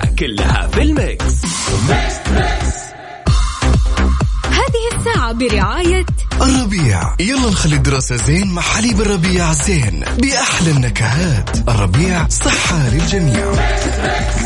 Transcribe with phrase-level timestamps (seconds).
[0.00, 1.34] كلها في ال Mix
[1.88, 2.82] Mix
[4.44, 6.06] هذه الساعة برعاية
[6.42, 7.14] الربيع.
[7.20, 11.68] يلا نخلي الدراسة زين مع حليب الربيع زين بأحلى النكهات.
[11.68, 13.46] الربيع صحة للجميع.
[13.46, 14.41] عليكم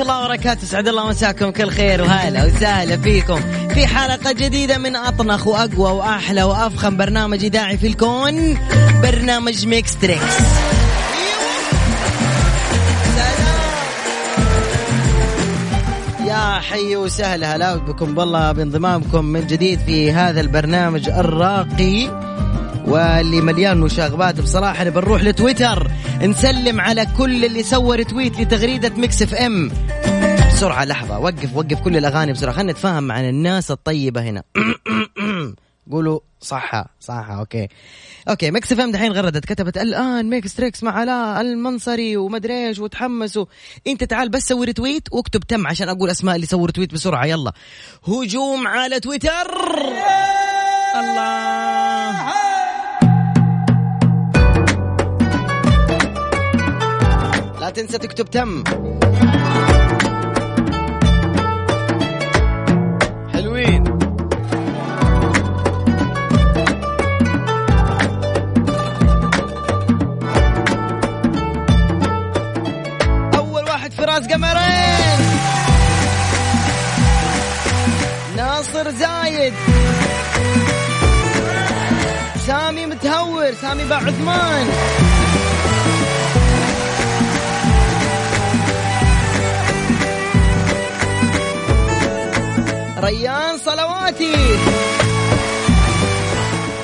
[0.00, 0.66] الله وبركاته.
[0.66, 3.40] سعد الله مساكم كل خير وهلا وسهلا فيكم.
[3.74, 8.58] في حلقة جديدة من أطنخ وأقوى وأحلى وأفخم برنامج إذاعي في الكون
[9.02, 10.36] برنامج Mix Trix
[16.26, 22.10] يا حي وسهلا هلا بكم بالله بانضمامكم من جديد في هذا البرنامج الراقي
[22.86, 24.84] واللي مليان مشاغبات بصراحة.
[24.84, 25.90] بنروح لتويتر
[26.22, 29.70] نسلم على كل اللي سوى tweet لتغريدة Mix FM
[30.60, 32.54] بسرعة لحظة وقف وقف كل الأغاني بسرعة.
[32.54, 34.42] خلينا نتفاهم مع الناس الطيبة هنا.
[35.92, 37.68] قولوا صحة صحة okay.
[38.28, 43.44] okay Mix FM دحين غردت كتبت الآن Mix Trix مع علاء المنصري ومدري إيش وتحمسوا.
[43.86, 47.26] أنت تعال بس سوي retweet واكتب تم عشان أقول أسماء اللي سووا retweet بسرعة.
[47.26, 47.52] يلا.
[48.08, 49.50] هجوم على تويتر.
[51.00, 52.32] الله.
[57.60, 58.64] لا تنسى تكتب تم.
[74.20, 75.20] راس قمرين.
[78.36, 79.54] ناصر زايد.
[82.46, 84.68] سامي متهور سامي باع عثمان.
[92.98, 94.58] ريان صلواتي.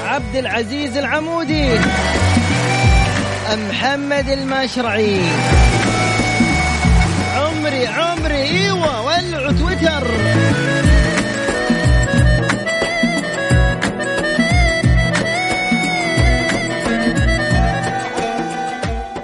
[0.04, 1.78] عبد العزيز العمودي.
[3.70, 5.20] محمد المشرعي.
[7.76, 10.06] عمري عمري إيوه ولعوا تويتر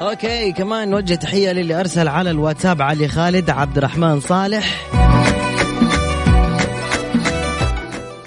[0.03, 4.87] أوكي كمان نوجه تحية للي أرسل على الواتساب علي خالد عبد الرحمن صالح.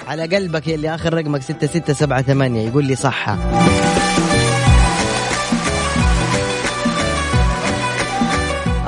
[0.07, 3.37] على قلبك اللي آخر رقمك ستة ستة سبعة ثمانية يقول لي صحة.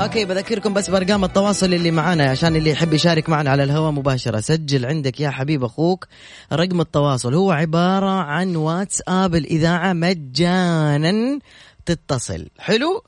[0.00, 4.40] أوكي بذكركم بس بأرقام التواصل اللي معانا عشان اللي يحب يشارك معنا على الهواء مباشرة.
[4.40, 6.06] سجل عندك يا حبيب أخوك
[6.52, 7.34] رقم التواصل.
[7.34, 11.38] هو عبارة عن واتساب الإذاعة مجانا
[11.86, 12.46] تتصل.
[12.58, 13.02] حلو؟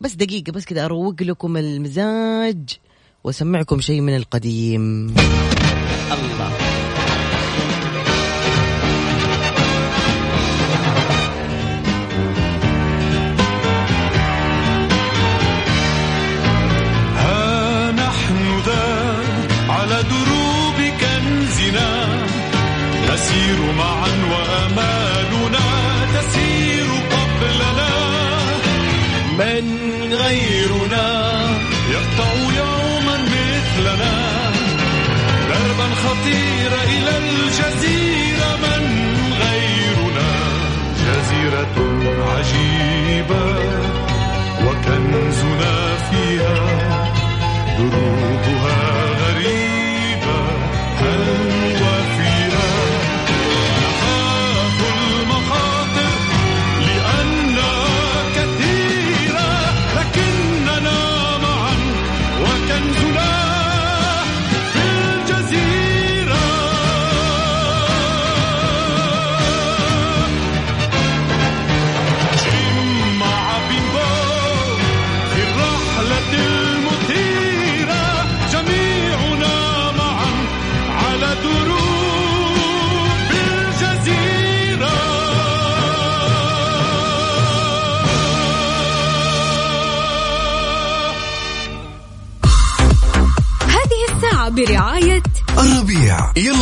[0.00, 2.78] بس دقيقة بس كذا أروق لكم المزاج
[3.24, 5.14] وأسمعكم شيء من القديم.
[6.12, 6.67] الله.
[23.28, 23.97] Ciro Mar.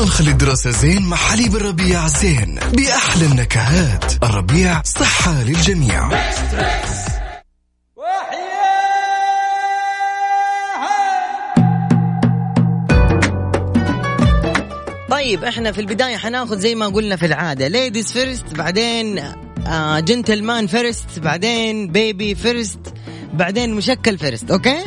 [0.06, 4.24] يلا نخلي الدراسة زين مع حليب الربيع زين بأحلى النكهات.
[4.24, 6.08] الربيع صحة للجميع.
[15.10, 17.68] طيب إحنا في البداية حناخذ زي ما قلنا في العادة.
[17.68, 19.18] ladies first بعدين
[19.66, 22.80] آه gentleman first بعدين baby first
[23.32, 24.78] بعدين مشكل first okay؟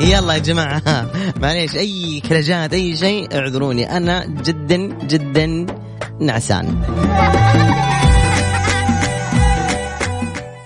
[0.00, 0.82] يلا يا جماعة.
[1.42, 3.96] معليش أي كلجات أي شيء اعذروني.
[3.96, 5.66] أنا جدا جدا
[6.20, 6.82] نعسان.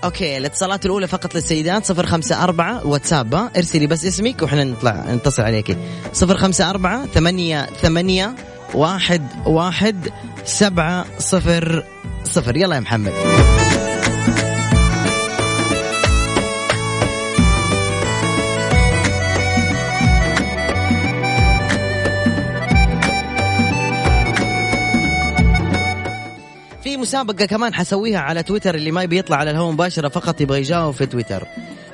[0.03, 3.35] أوكي الاتصالات الأولى فقط للسيدات صفر خمسة أربعة واتساب.
[3.35, 5.77] ها؟ ارسلي بس اسمك وإحنا نطلع نتصل عليك
[6.13, 8.35] صفر خمسة أربعة ثمانية ثمانية
[8.73, 10.09] واحد واحد
[10.45, 11.83] سبعة صفر
[12.23, 12.57] صفر.
[12.57, 13.13] يلا يا محمد.
[27.01, 30.59] في مسابقة كمان حسويها على تويتر اللي ما يبي يطلع على الهواء مباشرة فقط يبغى
[30.59, 31.47] يجاوب في تويتر.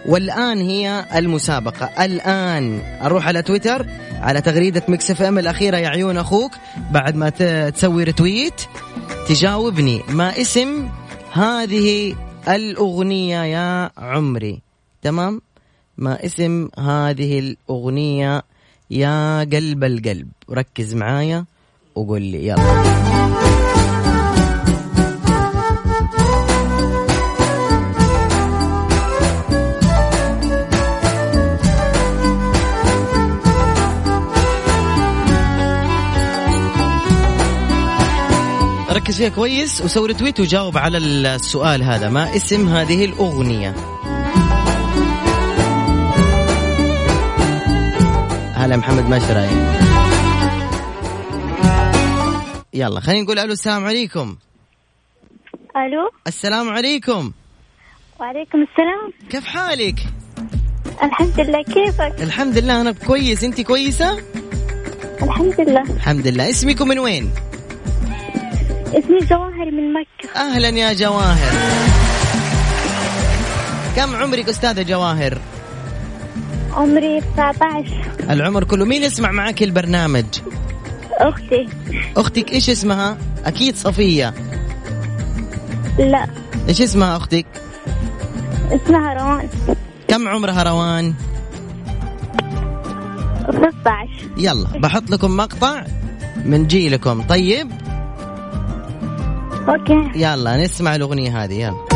[0.05, 2.05] والآن هي المسابقة.
[2.05, 3.85] الآن أروح على تويتر
[4.21, 6.51] على تغريدة Mix FM الأخيرة يا عيون أخوك
[6.91, 7.29] بعد ما
[7.69, 8.61] تسوي retweet
[9.27, 10.01] تجاوبني.
[10.09, 10.89] ما اسم
[11.31, 12.15] هذه
[12.47, 14.61] الأغنية يا عمري؟
[15.01, 15.41] تمام؟
[15.97, 18.43] ما اسم هذه الأغنية
[18.91, 20.27] يا قلب القلب.
[20.51, 21.45] ركز معايا
[21.95, 23.16] وقول لي يلا.
[38.97, 39.81] ركز فيها كويس.
[39.81, 42.09] وسوي تويت وجاوب على السؤال هذا.
[42.09, 43.75] ما اسم هذه الأغنية؟
[48.53, 49.51] هلا محمد ما رايك
[52.73, 54.37] يلا خلينا نقول ألو السلام عليكم.
[55.77, 57.31] ألو؟ السلام عليكم.
[58.19, 59.29] وعليكم السلام.
[59.29, 59.99] كيف حالك؟
[61.03, 63.43] الحمد لله كيفك؟ الحمد لله أنا كويس.
[63.43, 64.17] أنت كويسة؟
[65.21, 65.81] الحمد لله.
[65.81, 66.49] الحمد لله.
[66.49, 67.31] اسمكم من وين؟
[68.93, 70.29] اسمي جواهر من مكة.
[70.35, 71.53] أهلا يا جواهر.
[73.95, 75.37] كم عمرك أستاذة جواهر؟
[76.73, 77.85] عمري 19
[78.29, 78.85] العمر كله.
[78.85, 80.25] مين يسمع معك البرنامج؟
[81.11, 81.69] أختي.
[82.17, 84.33] أختك إيش اسمها؟ أكيد صفية.
[85.99, 86.27] لا.
[86.69, 87.45] إيش اسمها أختك؟
[88.71, 89.49] اسمها روان.
[90.07, 91.13] كم عمرها روان؟
[93.49, 95.83] 16 يلا بحط لكم مقطع
[96.45, 97.21] من جيلكم.
[97.21, 97.86] طيب.
[99.69, 100.11] okay.
[100.15, 101.87] يلا نسمع الأغنية هذه يلا.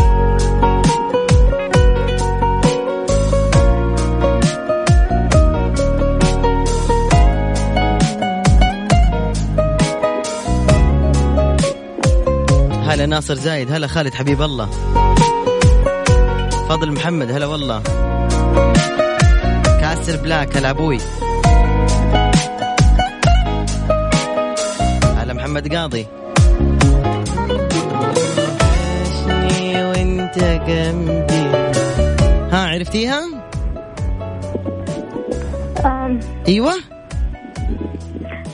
[12.88, 14.70] هلا ناصر زايد هلا خالد حبيب الله.
[16.70, 17.82] فضل محمد هلا والله.
[19.82, 20.98] كاسر بلاك هلا أبوي.
[25.18, 26.08] هلا محمد قاضي.
[30.32, 31.58] وانت جنبي.
[32.52, 33.20] ها عرفتيها؟
[35.86, 36.20] أم.
[36.48, 36.74] أيوه.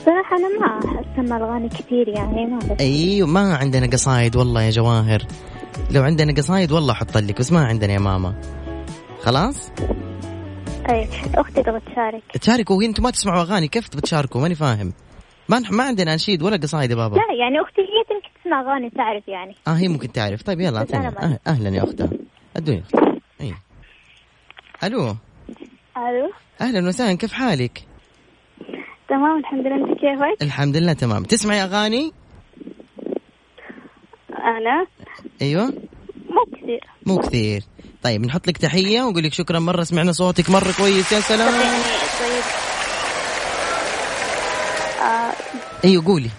[0.04, 4.70] صراحة أنا ما أسمع الأغاني كثير يعني ما بس أيوه ما عندنا قصايد والله يا
[4.70, 5.22] جواهر.
[5.90, 8.34] لو عندنا قصايد والله أحط لك بس ما عندنا يا ماما.
[9.22, 9.72] خلاص؟
[10.90, 12.22] أي أختي تبغى تشارك.
[12.40, 14.92] تشاركوا أنتم ما تسمعوا أغاني كيف بتشاركوا ماني فاهم.
[15.48, 17.14] ما ما عندنا انشيد ولا قصايد يا بابا.
[17.16, 18.18] لا يعني أختي هي
[18.48, 19.54] تسمع أغاني تعرف يعني.
[19.68, 20.42] آه هي ممكن تعرف.
[20.42, 22.08] طيب يلا ما أه- أهلا يا اختها
[22.56, 22.82] أدوني.
[23.40, 23.54] إي.
[24.84, 25.16] ألو.
[25.96, 26.32] ألو.
[26.60, 27.16] أهلا وسهلا.
[27.16, 27.84] كيف حالك؟
[29.08, 29.76] تمام الحمد لله.
[29.76, 31.22] أنت كيفك؟ الحمد لله تمام.
[31.24, 32.12] تسمعي أغاني؟
[34.30, 34.86] أنا؟
[35.42, 35.64] أيوه.
[36.30, 36.80] مو كثير.
[37.06, 37.62] مو كثير.
[38.02, 39.82] طيب نحط لك تحية ونقول لك شكرا مرة.
[39.82, 41.12] سمعنا صوتك مرة كويس.
[41.12, 41.52] يا سلام.
[42.20, 42.44] طيب.
[45.02, 45.32] آه.
[45.84, 46.30] أيوه قولي.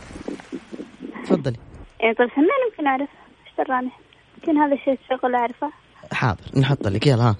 [2.00, 3.10] يعني طيب فنان يمكن أعرف.
[3.48, 3.92] إيش دراني؟
[4.38, 5.72] يمكن هذا الشيء الشغل أعرفه.
[6.14, 7.24] حاضر نحط لك يلا.
[7.24, 7.36] ها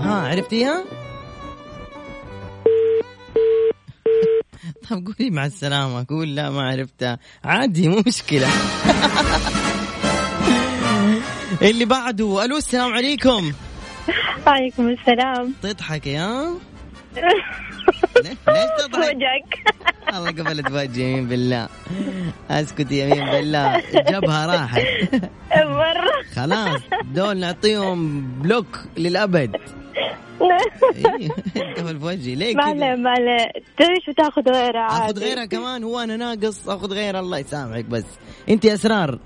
[0.00, 0.84] ها عرفتيها؟
[4.90, 7.18] طب قولي مع السلامة قول لا ما عرفتها.
[7.44, 8.48] عادي مو مشكلة.
[11.62, 13.52] اللي بعده ألو السلام عليكم.
[14.46, 15.52] وعليكم السلام.
[15.62, 16.50] تضحك يا؟
[18.24, 19.74] ليش تضحك؟ وجهك
[20.14, 21.68] الله قبل تفاجئ يمين بالله.
[22.50, 23.82] اسكت يمين بالله.
[23.94, 24.82] جبهة راحت.
[25.56, 26.22] مرة.
[26.34, 29.56] خلاص دول نعطيهم بلوك للأبد.
[30.96, 31.28] إيه،
[31.76, 33.46] قبل وجهي ليه كذا؟ ما عليه.
[33.78, 38.04] تعيش وتاخذ غيرها عادي آخذ غيرها كمان؟ هو أنا ناقص آخذ غيرها الله يسامحك بس.
[38.48, 39.18] أنت أسرار.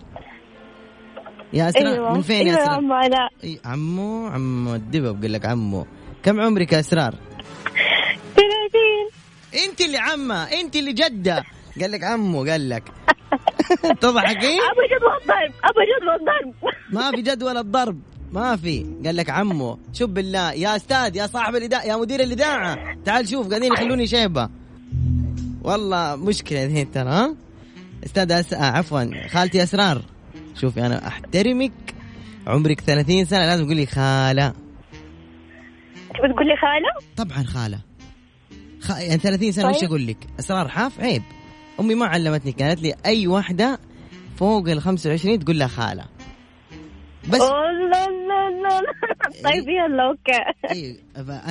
[1.53, 2.15] يا اسراء أيوه.
[2.15, 5.87] من فين يا يا اسراء عم علاء إي، عمو عمو الدبب بقول لك عمو.
[6.23, 7.15] كم عمرك يا إسرار؟
[8.35, 11.45] 30 أنت اللي عمة أنت اللي جدة.
[11.81, 12.83] قال لك عمو قال لك.
[14.03, 16.55] تضحكي أبو جدول الضرب أبو جدول الضرب
[16.93, 18.01] ما في جدول الضرب.
[18.33, 18.87] ما في.
[19.05, 23.49] قال لك عمو شوف بالله يا أستاذ يا صاحب الاذاعه يا مدير الاذاعه تعال شوف
[23.49, 24.49] قاعدين يخلوني شيبة.
[25.63, 27.35] والله مشكلة ذي ترى ها؟
[28.05, 28.53] أستاذ أس...
[28.53, 30.03] آه عفوا خالتي أسرار.
[30.61, 31.73] شوفي أنا أحترمك.
[32.47, 34.53] عمرك 30 سنة لازم تقولي خالة.
[36.19, 37.79] تبي تقول لي خالة؟ طبعا خالة.
[38.81, 38.91] خ...
[38.91, 39.77] يعني 30 سنة طيب.
[39.77, 41.23] وش أقول لك؟ اسرار حاف؟ عيب.
[41.81, 43.79] أمي ما علمتني كانت لي أي واحدة
[44.37, 46.05] فوق ال 25 تقول لها خالة.
[47.29, 48.07] بس لا لا
[48.51, 48.93] لا لا.
[49.51, 50.71] طيب يلا okay.
[50.71, 51.01] اي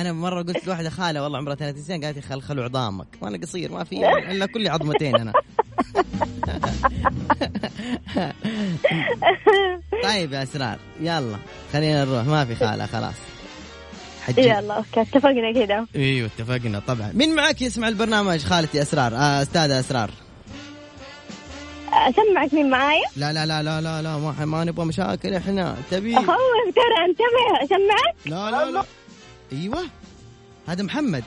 [0.00, 3.06] أنا مرة قلت لواحدة خالة والله عمرها 30 سنة قالت لي خل خلوا عظامك.
[3.20, 5.32] وأنا قصير ما في إلا كل عظمتين أنا.
[10.04, 11.36] طيب يا أسرار يلا
[11.72, 13.14] خلينا نروح ما في خالة خلاص.
[14.26, 14.40] حجي.
[14.40, 15.86] يلا okay اتفقنا كده.
[15.96, 17.10] إيوه اتفقنا طبعا.
[17.14, 20.10] مين معك يسمع البرنامج؟ خالتي أسرار آه أستاذة أسرار.
[21.92, 26.14] أسمعك مين معايا؟ لا لا لا لا لا لا ما, ما نبغى مشاكل إحنا تبي.
[26.16, 26.28] اخوف
[26.74, 28.84] ترى انتبه أسمعك؟ لا لا لا.
[29.52, 29.78] إيوه
[30.68, 31.24] هذا محمد.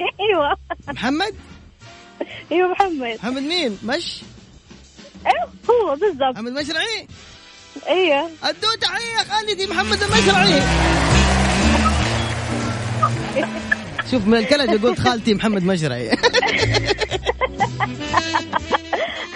[0.00, 0.56] إيوه.
[0.88, 1.34] محمد؟
[2.52, 3.18] أيوه محمد.
[3.22, 4.20] محمد مين مش؟
[5.26, 6.34] أيوه هو بالضبط.
[6.34, 7.06] محمد مشرعي
[7.88, 10.62] أيوه ادو تحيه يا خالتي محمد المشرعي.
[14.10, 16.16] شوف من الكلجة قلت خالتي محمد مشرعي.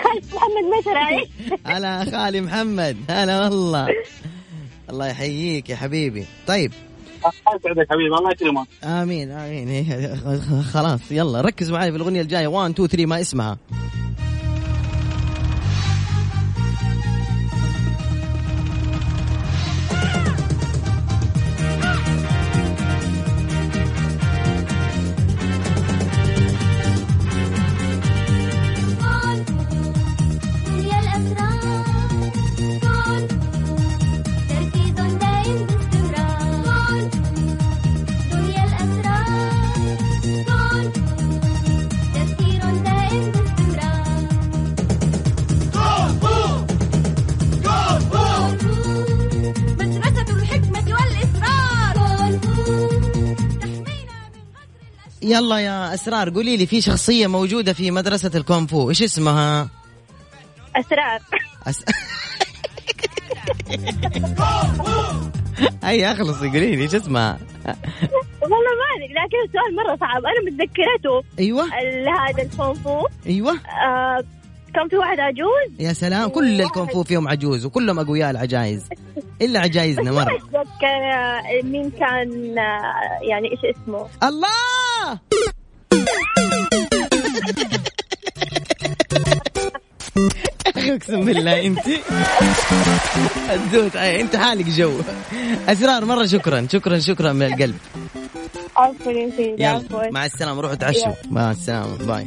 [0.03, 1.29] خالد محمد مشرعي.
[1.77, 2.97] هلا خالي محمد.
[3.11, 3.89] هلا والله.
[4.91, 6.27] الله يحييك يا حبيبي.
[6.47, 6.73] طيب.
[7.27, 9.87] الله يسعدك حبيبي الله يكرمك آمين آمين.
[10.73, 12.47] خلاص يلا ركز معي في الأغنية الجاية.
[12.47, 13.59] 1 2 3 ما اسمها.
[55.33, 59.69] يلا يا أسرار قولي لي في شخصية موجودة في مدرسة الكونفو إيش اسمها؟
[60.77, 61.21] أسرار.
[61.67, 61.85] أس...
[65.85, 67.39] هيا أخلصي قولي لي إيش اسمها؟
[68.43, 70.23] والله ما أدري لكن السؤال مرة صعب.
[70.25, 71.23] أنا متذكرته.
[71.39, 71.65] أيوه.
[72.29, 73.07] هذا الكونفو.
[73.27, 73.59] أيوه.
[73.87, 74.25] آه
[74.75, 78.85] كان في واحد عجوز؟ يا سلام كل الكونفو فيهم عجوز وكلهم أقوياء العجايز.
[79.43, 80.37] إلا عجايزنا مرة.
[80.37, 84.49] أتذكر آه، مين كان آه، يعني إيش اسمه؟ الله!
[90.77, 91.79] أقسم بالله أنت
[93.53, 94.93] الدوت أنت حالك جو.
[95.69, 96.67] أسرار مرة شكرا.
[96.73, 97.77] شكرا شكرا من القلب.
[98.77, 101.13] عفوا يا سيدي مع السلامة روحوا تعشوا.
[101.31, 102.27] مع السلامة bye.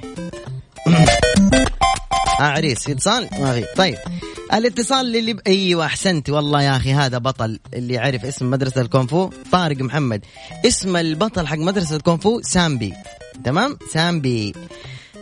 [2.39, 3.65] آه عريس في اتصال؟ ما في.
[3.75, 3.97] طيب.
[4.53, 5.39] الاتصال اللي ب...
[5.47, 9.29] أيوه احسنت والله يا أخي هذا بطل اللي يعرف اسم مدرسة الكونفو.
[9.51, 10.25] طارق محمد.
[10.65, 12.93] اسم البطل حق مدرسة الكونفو سامبي.
[13.43, 14.53] تمام؟ سامبي.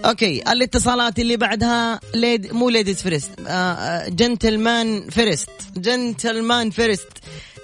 [0.06, 0.52] okay.
[0.52, 7.08] الاتصالات اللي بعدها lad مو ladies first آه gentleman first gentleman first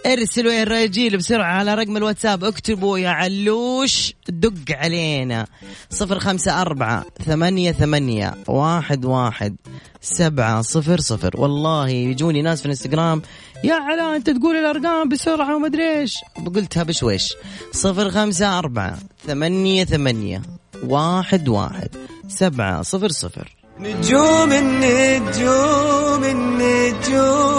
[0.06, 2.44] ارسلوا يا الرجيل بسرعة على رقم الواتساب.
[2.44, 5.48] اكتبوا يا علوش دق علينا.
[5.90, 9.56] صفر خمسة أربعة ثمانية ثمانية واحد واحد
[10.02, 11.42] سبعة صفر صفر.
[11.42, 13.22] والله يجوني ناس في الانستغرام
[13.64, 16.16] يا علاء انت تقول الأرقام بسرعة وما إيش.
[16.56, 17.34] قلتها بشويش.
[17.72, 20.42] صفر خمسة أربعة ثمانية ثمانية
[20.84, 21.90] واحد واحد
[22.28, 23.56] سبعة صفر صفر.
[23.80, 27.58] نجوم النجوم النجوم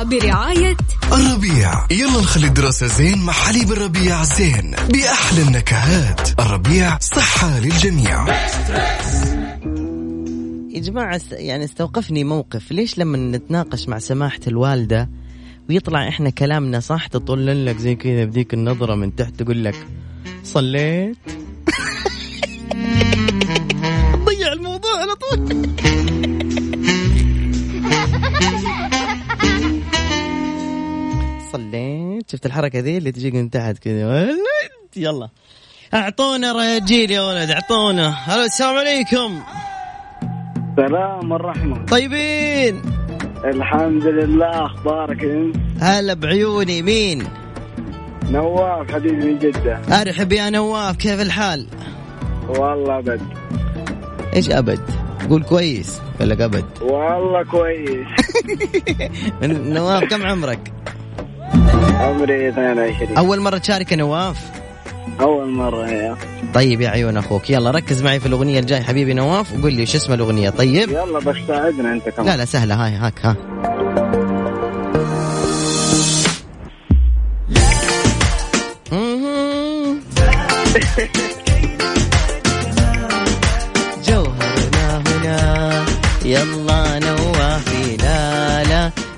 [0.00, 0.76] الساعة برعاية
[1.12, 1.86] الربيع.
[1.90, 6.40] يلا نخلي الدراسة زين مع حليب الربيع زين بأحلى النكهات.
[6.40, 8.28] الربيع صحة للجميع.
[10.70, 12.72] يا جماعة يعني استوقفني موقف.
[12.72, 15.10] ليش لما نتناقش مع سماحة الوالدة
[15.68, 19.86] ويطلع إحنا كلامنا صح تطل لك زي كذا بديك النظرة من تحت تقول لك
[20.44, 21.16] صليت؟
[24.26, 25.59] ضيع الموضوع على طول.
[31.52, 34.06] صليت شفت الحركة ذي اللي تجيك من تحت كذا.
[34.08, 34.36] ولد
[34.96, 35.28] يلا.
[35.94, 38.08] أعطونا رجيل يا ولد أعطونا.
[38.08, 39.40] هلا السلام عليكم.
[40.78, 41.84] السلام والرحمة.
[41.86, 42.82] طيبين.
[43.44, 47.24] الحمد لله أخبارك إنت؟ هلا بعيوني مين؟
[48.30, 49.80] نواف حبيبي من جدة.
[50.00, 51.66] أرحب يا نواف كيف الحال؟
[52.48, 53.20] والله أبد.
[54.36, 54.80] إيش أبد؟
[55.30, 58.06] قول كويس ولا ابد والله كويس.
[59.42, 60.72] نواف كم عمرك؟
[62.00, 64.50] عمري 22 أول مرة تشارك يا نواف؟
[65.20, 66.16] أول مرة يا.
[66.54, 69.94] طيب يا عيون أخوك يلا ركز معي في الأغنية الجاي حبيبي نواف وقول لي وش
[69.96, 72.26] اسم الأغنية طيب؟ يلا بس ساعدنا أنت كمان.
[72.26, 73.36] لا لا سهلة هاي هاك ها.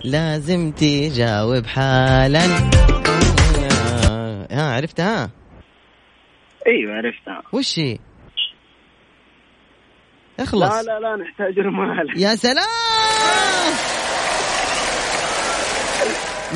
[0.04, 2.40] لازم تجاوب حالا.
[4.50, 5.30] ها عرفتها؟
[6.66, 7.42] أيوه عرفتها.
[7.52, 7.98] وش هي؟
[10.40, 10.72] اخلص.
[10.72, 12.64] لا لا لا نحتاج المال يا سلام!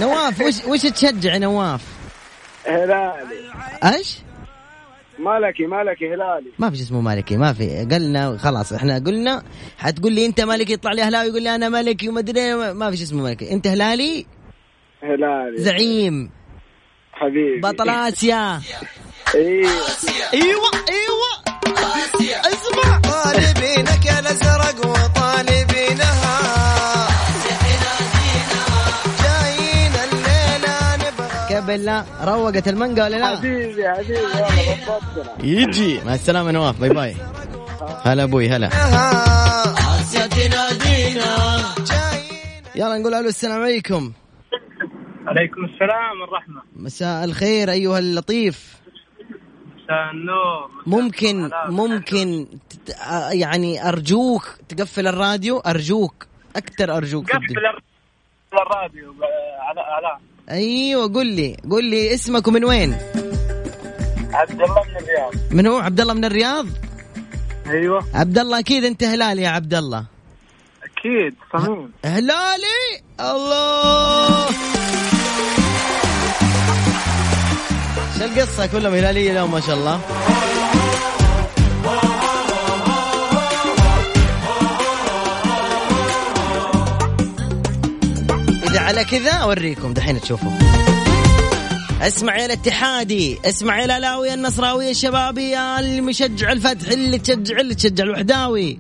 [0.01, 1.83] نواف وش وش تشجع نواف؟
[2.67, 3.51] هلالي.
[3.85, 4.19] إيش؟
[5.19, 6.53] مالكي مالكي هلالي.
[6.59, 7.89] ما في شيء اسمه مالكي ما في.
[7.93, 9.43] قلنا خلاص إحنا قلنا
[9.79, 12.91] حتقول لي أنت مالكي يطلع لي هلاوي يقول لي أنا مالكي وما أدري إيه، ما
[12.91, 14.27] في شيء اسمه مالكي أنت هلالي؟
[15.03, 15.59] هلالي.
[15.59, 16.31] زعيم.
[17.13, 17.61] حبيبي.
[17.61, 18.61] بطل آسيا.
[19.35, 19.71] إيوه
[20.35, 20.71] إيوه.
[21.69, 23.01] أيوه اسمع.
[23.01, 24.87] طالبينك يا الأزرق
[31.77, 36.01] بالله روقت المانجا ولا لا؟ حبيبي حبيبي والله بالضبط يجي.
[36.05, 36.81] مع السلامة نواف.
[36.81, 37.17] bye bye.
[38.05, 38.71] هلا أبوي هلا.
[42.77, 44.13] يلا نقول ألو السلام عليكم.
[45.27, 46.63] عليكم السلام والرحمة.
[46.77, 48.77] مساء الخير أيها اللطيف.
[49.77, 50.71] مساء النور.
[50.87, 57.31] ممكن ممكن تت- آه، يعني أرجوك تقفل الراديو أرجوك أكثر أرجوك.
[57.31, 57.43] قفل
[58.53, 59.15] الراديو
[59.69, 60.19] على على
[60.51, 62.97] أيوه قل لي قل لي اسمك ومن وين؟
[64.33, 65.33] عبد الله من الرياض.
[65.51, 66.67] من هو؟ عبد الله من الرياض؟
[67.67, 68.05] أيوه.
[68.15, 70.05] عبد الله أكيد أنت هلالي يا عبد الله.
[70.85, 72.81] أكيد صميم هلالي؟
[73.21, 74.47] الله!
[78.19, 80.01] شو القصة؟ كلهم هلالية اليوم ما شاء الله.
[88.77, 90.53] إذا على كذا أوريكم دحين تشوفوا.
[92.01, 98.05] اسمع يا الاتحادي اسمع يا الالاوي النصراوي الشبابي اللي مشجع الفتح اللي تشجع اللي تشجع
[98.05, 98.79] الوحداوي.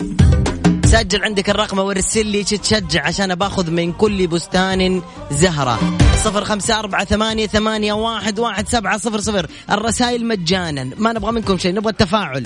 [0.85, 5.79] سجل عندك الرقم وارسل لي تشجع عشان باخذ من كل بستان زهرة.
[6.27, 9.47] صفر خمسة أربعة ثمانية, ثمانية واحد, واحد سبعة صفر صفر.
[9.71, 10.91] الرسائل مجانا.
[10.99, 12.45] ما نبغى منكم شيء نبغى التفاعل.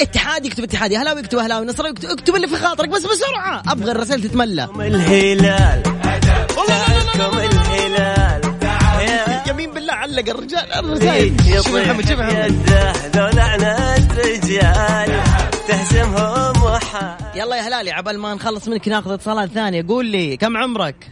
[0.00, 0.96] اتحادي اكتب اتحادي.
[0.96, 3.62] هلاوي اكتب هلاوي نصراوي اكتب, اكتب اللي في خاطرك بس بسرعة.
[3.68, 4.68] أبغى الرسائل تتملى.
[4.80, 5.82] الهلال.
[9.48, 11.36] يمين بالله علق الرجال الرسائل.
[11.56, 12.50] شوف يا محمد شوف يا محمد.
[12.50, 15.22] يده ذو لعنة رجال
[15.68, 17.16] تهزمهم وحال.
[17.34, 19.84] يلا يا هلالي عبال ما نخلص منك ناخذ اتصالات ثانية.
[19.88, 21.10] قول لي كم عمرك؟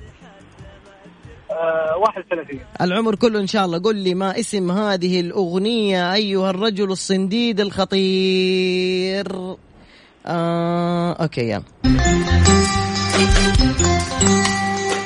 [1.53, 3.79] آه 31 العمر كله إن شاء الله.
[3.79, 9.57] قل لي ما اسم هذه الأغنية أيها الرجل الصنديد الخطير.
[10.27, 11.63] آه، أوكي يلا.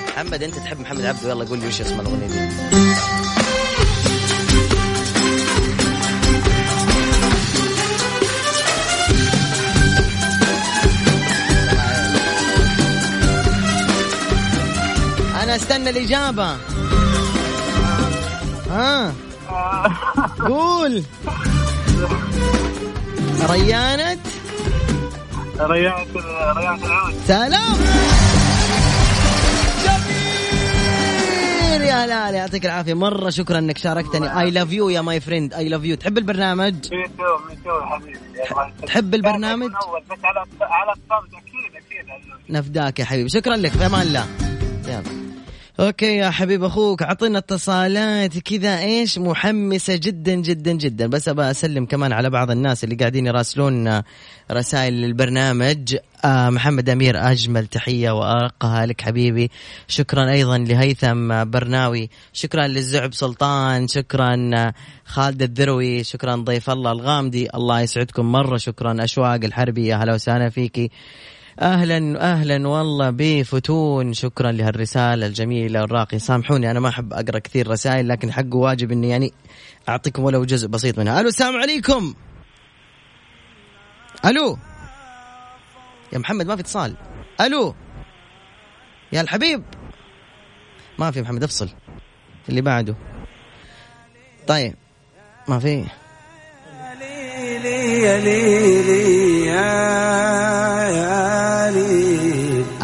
[0.09, 3.26] محمد أنت تحب محمد عبده؟ يلا قول لي وش اسم الأغنية دي.
[15.57, 16.57] أنا استنى الإجابة.
[18.71, 19.14] ها؟
[20.49, 21.03] قول.
[23.51, 24.19] ريانة.
[25.61, 26.07] ريان
[26.57, 27.14] ريان العود.
[27.27, 27.77] سلام.
[29.85, 30.23] جميل.
[31.83, 32.95] يا هلال يعطيك العافية.
[32.95, 34.40] مرة شكرا إنك شاركتني.
[34.41, 36.75] I love you يا my friend I love you تحب البرنامج؟
[38.87, 42.07] تحب البرنامج؟ أول بس على على أكيد أكيد.
[42.51, 43.29] نفداك يا حبيبي.
[43.29, 44.27] شكرا لك في أمان الله.
[45.81, 51.07] أوكي يا حبيب أخوك أعطينا اتصالات كذا إيش؟ محمسة جدا جدا جدا.
[51.07, 54.03] بس ابى أسلم كمان على بعض الناس اللي قاعدين يراسلون
[54.51, 59.51] رسائل للبرنامج آه محمد أمير أجمل تحية وارقها لك حبيبي.
[59.89, 62.11] شكرا أيضا لهيثم برناوي.
[62.33, 63.89] شكرا للزعب سلطان.
[63.89, 64.73] شكرا
[65.05, 66.05] خالد الذروي.
[66.05, 67.49] شكرا ضيف الله الغامدي.
[67.55, 68.57] الله يسعدكم مرة.
[68.57, 69.87] شكرا أشواق الحربي.
[69.87, 70.91] يا هلا وسهلا فيكي.
[71.61, 74.12] أهلا أهلا والله بفتون.
[74.12, 76.19] شكرا لهالرسالة الجميلة والراقية.
[76.19, 79.33] سامحوني أنا ما أحب أقرأ كثير رسائل لكن حقه واجب إني يعني
[79.88, 81.21] أعطيكم ولو جزء بسيط منها.
[81.21, 82.14] ألو السلام عليكم.
[84.25, 84.59] ألو.
[86.12, 86.97] يا محمد ما في اتصال.
[87.40, 87.75] ألو.
[89.12, 89.62] يا الحبيب.
[90.99, 91.69] ما في محمد افصل.
[92.49, 92.97] اللي بعده.
[94.47, 94.75] طيب
[95.49, 95.85] ما في.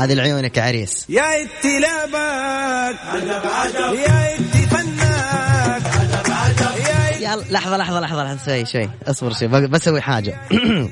[0.03, 1.07] هذه لعيونك يا عريس.
[1.09, 6.71] يا اتي لعبك عجب عجب يا اتي فنك عجب عجب
[7.21, 8.91] يا لحظة لحظة لحظة لحظة شوي شوي.
[9.07, 10.41] اصبر شوي بسوي حاجة.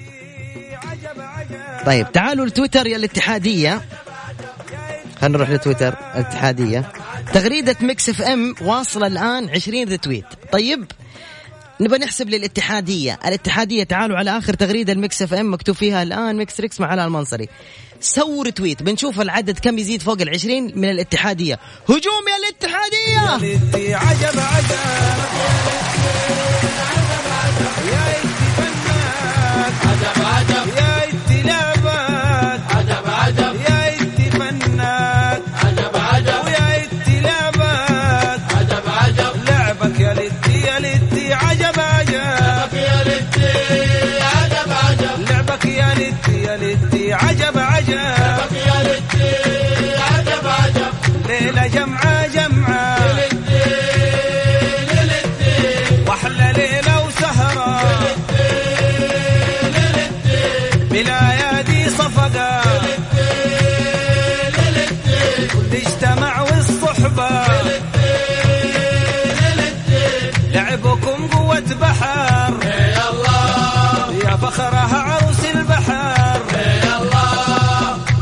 [1.86, 3.80] طيب تعالوا لتويتر يا الاتحادية.
[5.20, 6.92] خلينا نروح لتويتر الاتحادية.
[7.32, 10.24] تغريدة Mix FM واصلة الآن 20 retweet.
[10.52, 10.84] طيب
[11.80, 13.18] نبغى نحسب للاتحادية.
[13.26, 17.06] الاتحادية تعالوا على آخر تغريدة ال Mix FM مكتوب فيها الآن Mix Trix مع علاء
[17.06, 17.48] المنصري.
[18.00, 21.58] سووا ريتويت بنشوف العدد كم يزيد فوق العشرين من الاتحادية.
[21.88, 23.46] هجوم يا الاتحادية!
[27.92, 28.19] يا
[47.12, 48.39] عجب عجب.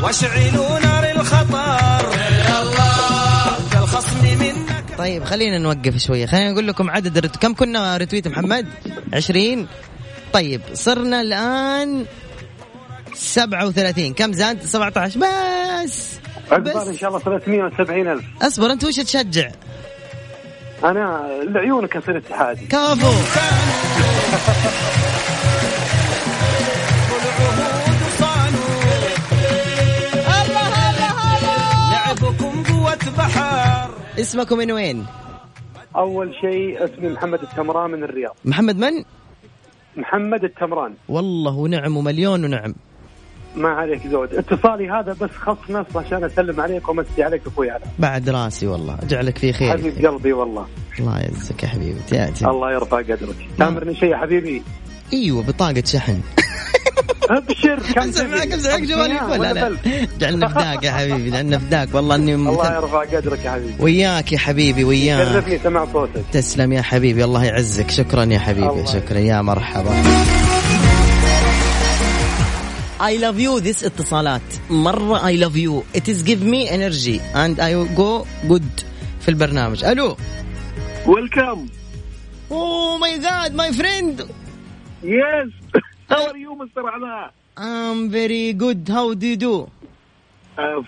[0.09, 2.07] واشعلوا نار الخطر.
[3.73, 6.27] كالخصم منك طيب خلينا نوقف شوية.
[6.27, 7.37] خلينا نقول لكم عدد الرت...
[7.37, 8.67] كم كنا رتويت محمد؟
[9.13, 9.67] 20
[10.33, 12.07] طيب صرنا الآن
[13.15, 16.19] 37 كم زاد؟ 17 بس.
[16.51, 18.25] عقبال إن شاء الله 370 ألف.
[18.43, 19.51] أصبر أنت وش تشجع؟
[20.85, 23.13] أنا لعيونك اصير اتحادي كفو
[33.11, 33.91] بحر
[34.21, 35.07] اسمكم من وين؟
[35.97, 38.37] أول شيء اسمي محمد التمران من الرياض.
[38.45, 39.05] محمد من؟
[39.97, 40.95] محمد التمران.
[41.09, 42.75] والله ونعم ومليون ونعم.
[43.57, 44.35] ما عليك زود.
[44.35, 48.99] اتصالي هذا بس خص نص عشان أسلم عليك وأمسي عليك أخوي علاء بعد راسي والله.
[49.03, 49.71] أجعلك في خير.
[49.71, 50.67] حبيب قلبي والله.
[51.01, 52.01] الله يعزك يا حبيبي.
[52.09, 53.49] تأتي الله يرفع قدرك.
[53.59, 54.63] تامرني شيء يا حبيبي؟
[55.13, 56.21] أيوه بطاقة شحن.
[57.31, 58.49] أبشر كم اسمعك
[58.83, 59.79] جوالك ولا ولا لا بل.
[60.21, 62.77] جعلنا فداك يا حبيبي لأن فداك والله إني الله.
[62.77, 63.75] يرفع قدرك يا حبيبي.
[63.81, 65.29] وياك يا حبيبي وياك.
[65.29, 66.25] شرفني سمع صوتك.
[66.33, 67.91] تسلم يا حبيبي الله يعزك.
[67.91, 69.19] شكرا يا حبيبي شكرا.
[69.19, 70.03] يا مرحبا.
[73.01, 73.61] I love you.
[73.61, 74.43] This اتصالات.
[74.71, 75.99] مرة I love you.
[75.99, 77.21] It is give me energy.
[77.35, 78.85] And I go good
[79.21, 79.85] في البرنامج.
[79.85, 80.17] ألو.
[81.07, 81.67] welcome
[82.51, 84.27] oh my god my friend
[85.03, 85.53] yes
[86.11, 88.89] how are you mister علاء I'm very good.
[88.89, 89.69] How do you do?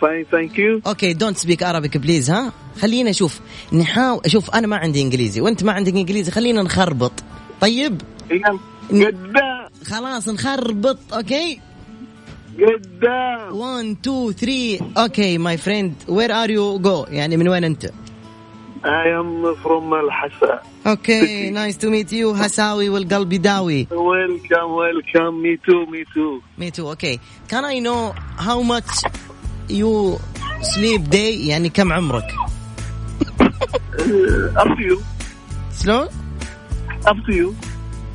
[0.00, 3.40] fine thank you okay don't speak Arabic please ها خلينا نشوف
[3.73, 5.40] نحاول شوف أنا ما عندي إنجليزي.
[5.40, 7.12] وأنت ما عندك إنجليزي خلينا نخربط.
[7.61, 8.61] طيب؟ قدام
[9.85, 11.61] خلاص نخربط okay؟
[12.59, 17.90] قدام 1 2 3 okay my friend where are you go يعني من وين أنت؟
[18.85, 25.57] I am from الحساء okay nice to meet you حساوي والقلب يداوي welcome welcome me
[25.57, 28.94] too me too me too okay can I know how much
[29.70, 30.18] you
[30.61, 32.35] sleep day يعني كم عمرك
[34.57, 34.99] up to you.
[35.83, 36.09] شلون
[37.07, 37.55] up to you.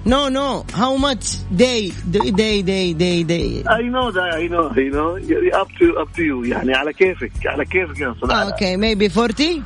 [0.06, 4.70] no no how much day day day day day day I know that I know
[4.70, 5.18] I know.
[5.62, 8.54] Up to up to you يعني على كيفك على كيفك يا أستاذ علاء.
[8.54, 9.64] okay maybe 40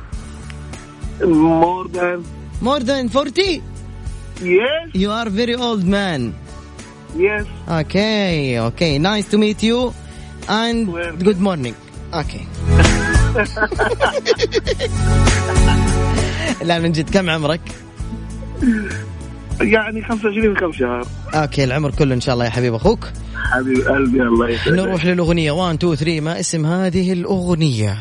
[1.26, 2.24] more than
[2.60, 3.62] more than 40
[4.42, 6.34] yes you are very old man
[7.16, 8.98] yes Okay, okay.
[8.98, 9.92] Nice to meet you
[10.48, 11.18] and Welcome.
[11.28, 11.74] good morning.
[12.12, 12.44] Okay.
[16.64, 17.60] لا من جد كم عمرك؟
[19.60, 23.08] يعني 25 كم شهر أوكي العمر كله إن شاء الله يا حبيب أخوك.
[23.52, 27.96] حبيب قلبي الله يسعدك نروح للأغنية 1 2 3 ما اسم هذه الأغنية؟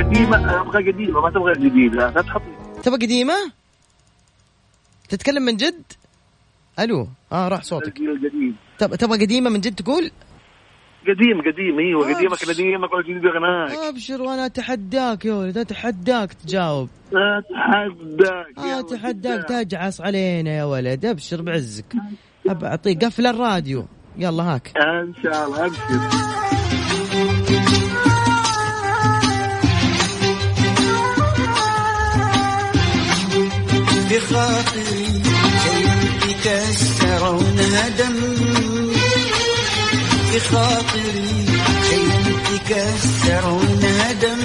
[0.00, 2.42] آه، قديمة أبغى قديمة ما تبغى جديدة لا تحط
[2.82, 3.34] تبغى قديمة؟
[5.08, 5.82] تتكلم من جد؟
[6.78, 7.88] ألو آه راح صوتك.
[7.88, 10.10] الجيل القديم تب- تبغى قديمة من جد تقول؟
[11.02, 12.50] قديم قديم أيوه قديمك أبش.
[12.50, 16.88] قديمك ولا جديد غناك أبشر وأنا أتحداك يا ولد أتحداك تجاوب.
[17.12, 19.48] أتحداك يا أتحداك.
[19.48, 21.92] تجعص علينا يا ولد أبشر بعزك.
[22.62, 23.86] أعطيك قفل الراديو
[24.16, 26.59] يلا هاك إن شاء الله أبشر
[34.10, 35.06] بخاطري
[35.64, 35.88] شيء
[36.30, 38.16] يكسر ونهدم
[40.34, 41.46] بخاطري
[41.90, 42.10] شيء
[42.54, 44.40] يكسر ونهدم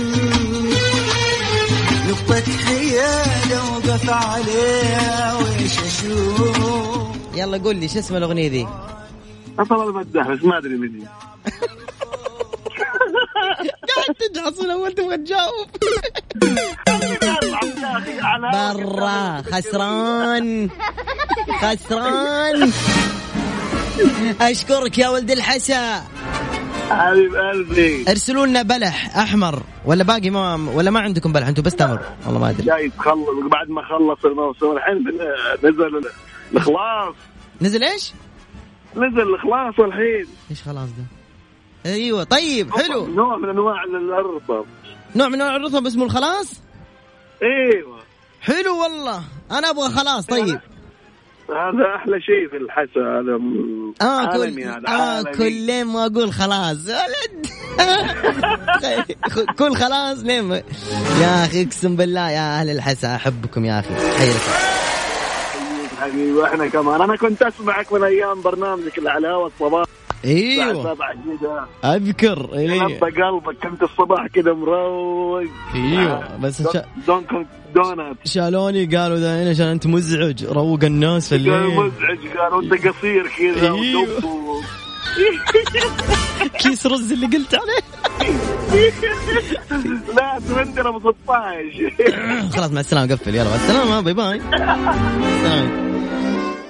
[2.10, 6.58] نقطة حيادة وقف عليها ويش أشوف
[7.36, 8.67] يلا قول لي شو اسم الأغنية ذي؟
[9.60, 11.06] أصلا المداح بس ما أدري مني
[13.95, 15.67] قاعد تجعص الأول تبغى تجاوب.
[18.54, 19.41] برا.
[19.41, 20.69] خسران.
[21.62, 22.71] خسران.
[24.41, 26.04] أشكرك يا ولد الحسا.
[26.89, 28.06] حبيب قلبي.
[28.10, 29.63] ارسلوا لنا بلح أحمر.
[29.86, 32.00] ولا باقي ما ولا ما عندكم بلح؟ أنتم بس تمر.
[32.26, 32.63] والله ما أدري.
[32.63, 33.30] جاي تخلص.
[33.52, 35.04] بعد ما خلص الموسم الحين
[35.63, 36.02] نزل
[36.54, 37.15] الخلاص
[37.62, 38.13] نزل إيش؟
[38.95, 40.26] نزل الخلاص الحين.
[40.52, 41.06] إيش خلاص ده؟
[41.91, 43.08] أيوه طيب حلو.
[43.08, 44.65] نوع من أنواع الرطب
[45.15, 46.64] نوع من أنواع الرطب اسمه الخلاص؟
[47.43, 48.00] أيوه.
[48.41, 49.24] حلو والله.
[49.52, 50.60] أنا أبغى خلاص طيب.
[51.50, 55.21] هذا أحلى شيء في الحسا هذا م- آه كل عالمي هذا آه.
[55.24, 56.78] كل ما أقول خلاص.
[56.88, 57.45] ولد.
[59.60, 60.52] كل خلاص لين
[61.21, 63.95] يا أخي أقسم بالله يا أهل الحسا أحبكم يا أخي.
[63.95, 64.41] حي لك
[66.06, 67.02] حبيبي وإحنا كمان.
[67.02, 69.86] أنا كنت أسمعك من أيام برنامجك اللي على الهواء الصباح.
[70.26, 70.84] إيوه.
[70.84, 70.96] 7
[71.39, 75.44] كذا أذكر أيوه قلبك كنت الصباح كذا مروق.
[75.76, 81.68] إيوه بس شا- دونكن دونات شالوني قالوا ذا عشان أنت مزعج روق الناس في الليل.
[81.68, 83.78] مزعج؟ قال وانت قصير كذا و-
[86.60, 87.82] كيس رز اللي قلت عليه.
[90.18, 93.36] لا ترندر ابو 16 خلاص مع السلامة قفل.
[93.36, 94.41] يلا مع السلامة باي باي.
[95.44, 95.95] سلام.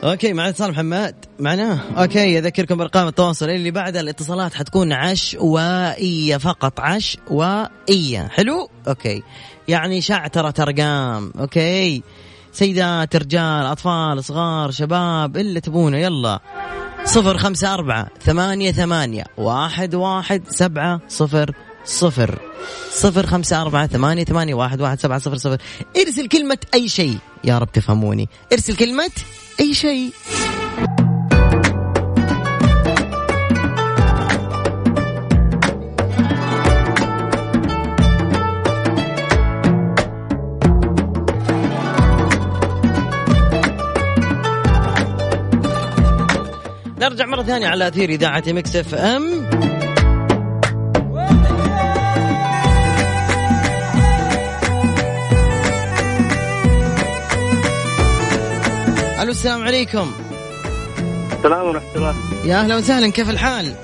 [0.05, 1.15] okay معنا اتصال محمد.
[1.39, 3.49] معنا؟ okay اذكركم بأرقام التواصل.
[3.49, 6.79] اللي بعد الاتصالات حتكون عشوائيه فقط.
[6.79, 9.23] عشوائيه حلو؟ okay.
[9.67, 11.33] يعني شعترة أرقام.
[11.39, 12.03] okay.
[12.51, 15.97] سيدات رجال أطفال صغار شباب اللي تبونه.
[15.97, 16.39] يلا.
[17.05, 19.23] صفر خمسة أربعة ثمانية ثمانية.
[19.37, 21.51] واحد واحد سبعة صفر
[21.85, 22.39] صفر.
[22.91, 25.57] صفر خمسة أربعة ثمانية ثمانية واحد واحد سبعة صفر صفر.
[25.97, 27.17] ارسل كلمة أي شيء.
[27.43, 28.29] يا رب تفهموني.
[28.53, 29.11] ارسل كلمة
[29.59, 30.11] أي شيء.
[47.01, 48.95] نرجع مرة ثانية على أثير إذاعة مكس إف
[59.25, 60.11] ألو السلام عليكم.
[61.31, 62.15] السلام ورحمة الله.
[62.45, 63.75] يا أهلا وسهلا كيف الحال؟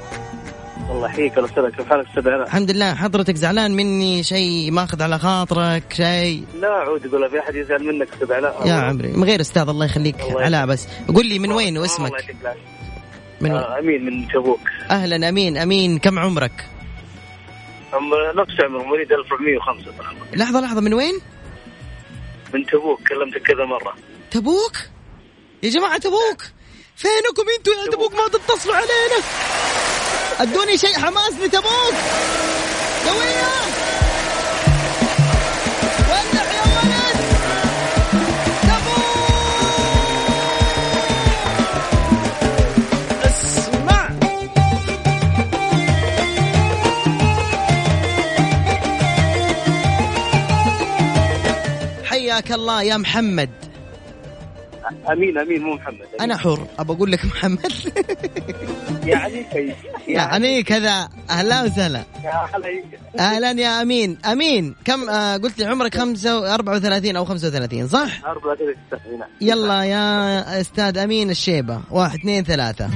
[0.89, 2.95] الله يحييك الله يسلمك كيف حالك أستاذ علاء؟ الحمد لله.
[2.95, 8.07] حضرتك زعلان مني؟ شيء ماخذ على خاطرك؟ شيء؟ لا اعود أقول في أحد يزعل منك
[8.13, 10.87] أستاذ علاء يا عمري من غير أستاذ الله يخليك الله علاء بس.
[11.15, 12.33] قول لي من وين الله واسمك العافية.
[13.41, 14.59] من وين؟ آه، أمين من تبوك.
[14.91, 15.99] أهلا أمين أمين.
[15.99, 16.65] كم عمرك؟
[17.93, 20.81] عمر نفس عمر مواليد 1405 طبعا لحظة لحظة.
[20.81, 21.13] من وين؟
[22.53, 22.99] من تبوك.
[23.09, 23.93] كلمتك كذا مرة.
[24.31, 24.90] تبوك؟
[25.63, 26.43] يا جماعة تبوك
[26.95, 29.25] فينكم أنتوا يا تبوك ما تتصلوا علينا؟
[30.39, 31.95] أدوني شيء حماس لتبوك
[33.07, 33.51] قوية
[36.51, 37.21] يا ولد.
[52.05, 53.70] حياك الله يا محمد.
[55.11, 56.21] أمين أمين مو محمد أمين.
[56.21, 57.59] أنا حر ابى أقول لك محمد.
[59.05, 59.75] يعني كيف؟
[60.07, 60.63] يعني.
[60.63, 62.03] كذا أهلا وسهلا.
[63.19, 64.17] أهلا يا أمين.
[64.25, 64.75] أمين.
[64.85, 68.79] كم آه قلت لي عمرك 5 34 أو 35 صح؟ 34
[69.41, 71.81] يلا يا أستاذ أمين الشيبة.
[71.91, 72.89] واحد اثنين ثلاثة.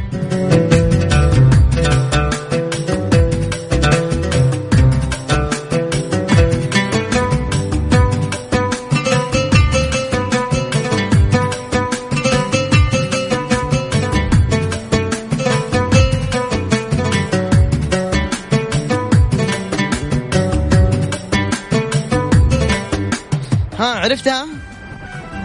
[24.05, 24.45] ها عرفتها.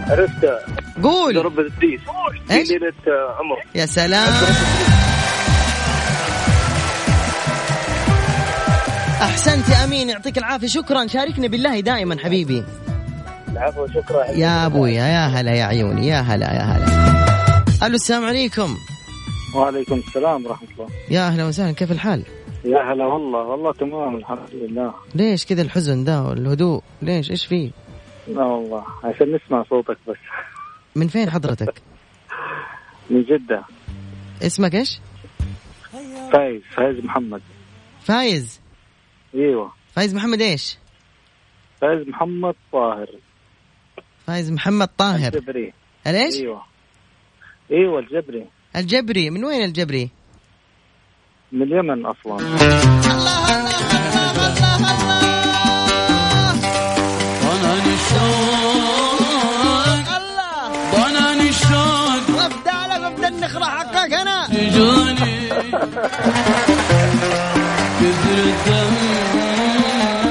[0.09, 0.49] عرفت
[1.03, 1.45] قول.
[1.45, 2.01] رب الديس
[2.51, 3.57] ليلة آه، عمر.
[3.75, 4.33] يا سلام.
[9.23, 10.67] أحسنت يا أمين يعطيك العافية.
[10.67, 11.07] شكرا.
[11.07, 12.65] شاركني بالله دائما حبيبي.
[13.49, 14.25] العفو شكرا.
[14.25, 17.87] يا أبويا يا هلا يا عيوني يا هلا يا هلا.
[17.87, 18.77] ألو السلام عليكم.
[19.55, 20.89] وعليكم السلام ورحمة الله.
[21.11, 21.73] يا أهلا وسهلا.
[21.73, 22.23] كيف الحال؟
[22.65, 24.95] يا هلا والله والله تمام الحمد لله.
[25.15, 27.71] ليش كذا الحزن ده والهدوء؟ ليش؟ إيش فيه؟
[28.29, 30.17] لا والله عشان نسمع صوتك بس.
[30.97, 31.83] من فين حضرتك؟
[33.11, 33.65] من جدة.
[34.43, 35.01] اسمك إيش؟
[36.33, 37.43] فايز فايز محمد.
[38.01, 38.61] فايز.
[39.35, 39.73] أيوه.
[39.95, 40.79] فايز محمد إيش؟
[41.81, 43.09] فايز محمد طاهر.
[44.27, 45.35] فايز محمد طاهر.
[45.35, 45.73] الجبري.
[46.07, 46.63] ليش أيوه.
[47.71, 48.47] أيوه الجبري.
[48.77, 50.11] الجبري من وين الجبري؟
[51.53, 52.37] من اليمن أصلا.
[52.37, 54.00] ضناني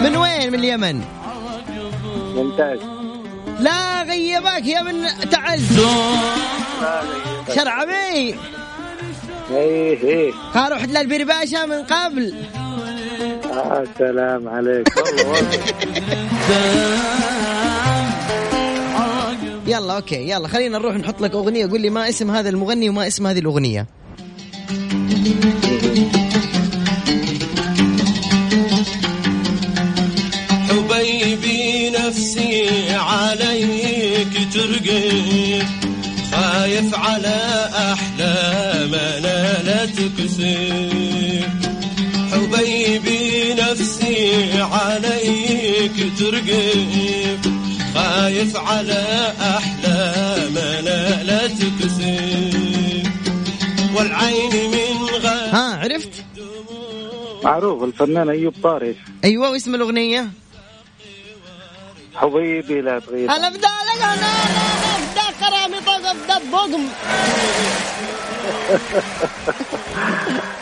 [0.03, 1.01] من وين من اليمن؟
[2.35, 2.79] ممتاز.
[3.59, 5.79] لا غيبك يا من تعز
[7.55, 8.35] شرعبي.
[9.51, 10.31] إيه إيه.
[10.53, 12.33] قالوا حد البير باشا من قبل.
[13.53, 14.87] آه سلام عليك.
[19.67, 21.69] يلا أوكي يلا خلينا نروح نحط لك أغنية.
[21.69, 23.85] قول لي ما اسم هذا المغني وما اسم هذه الأغنية.
[30.69, 35.61] حبيبي نفسي عليك ترقي
[36.31, 41.49] خايف على أحلامنا لا تكسر.
[42.31, 46.71] حبيبي نفسي عليك ترقي
[47.95, 49.78] خايف على أحلامنا
[57.49, 60.27] معروف الفنان أيوب طارش أيوه واسم الأغنية؟
[62.15, 63.29] حبيبي لا تغيب.
[63.31, 66.83] أنا ابدا لك أنا أنا ابدا كرامي ابدا بقم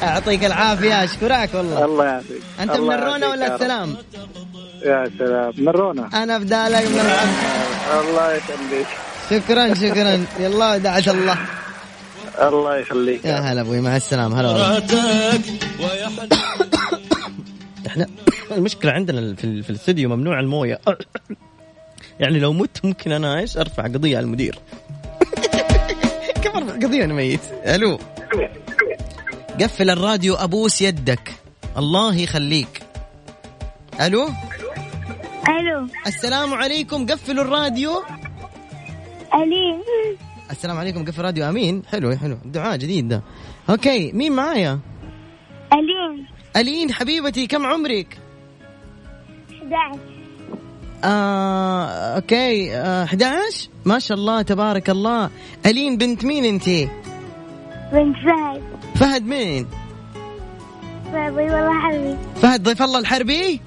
[0.01, 1.85] يعطيك العافية أشكرك والله.
[1.85, 2.41] الله يعافيك.
[2.59, 3.55] أنت من يعافيك ولا.
[3.55, 3.95] السلام؟
[4.85, 5.53] يا سلام.
[5.57, 6.09] من رونا.
[6.13, 7.27] أنا ابدا لك من العب
[8.05, 8.87] الله يخليك.
[9.29, 10.25] شكرا شكرا.
[10.39, 11.37] يلا ودعت الله.
[12.41, 14.41] الله يخليك يا هلا أبوي مع السلامة.
[14.41, 14.83] هلا والله.
[18.01, 18.07] إحنا
[18.57, 20.79] المشكلة عندنا في, في الاستوديو ممنوع الموية.
[22.19, 24.59] يعني لو مت ممكن أنا إيش أرفع قضية على المدير.
[26.43, 27.41] كيف ارفع قضية وأنا ميت.
[27.65, 27.99] ألو.
[29.61, 31.33] قفل الراديو أبوس يدك.
[31.77, 32.81] الله يخليك.
[34.01, 34.29] ألو.
[35.49, 35.87] ألو.
[36.07, 37.05] السلام عليكم.
[37.05, 38.03] قفلوا الراديو.
[39.33, 39.81] الين
[40.51, 41.05] السلام عليكم.
[41.05, 41.49] قفل الراديو.
[41.49, 41.83] آمين.
[41.91, 42.37] حلو حلو.
[42.45, 43.21] دعاء جديد ده.
[43.69, 44.79] okay مين معايا؟
[45.73, 48.17] الين ألين حبيبتي كم عمرك؟
[49.63, 49.99] 11
[51.03, 55.29] آه، okay آه، 11 ما شاء الله تبارك الله.
[55.65, 56.69] ألين بنت مين أنت؟
[57.91, 58.63] بنت فهد.
[58.95, 59.67] فهد مين؟
[61.13, 63.61] فهد والله حبيبي فهد ضيف الله الحربي؟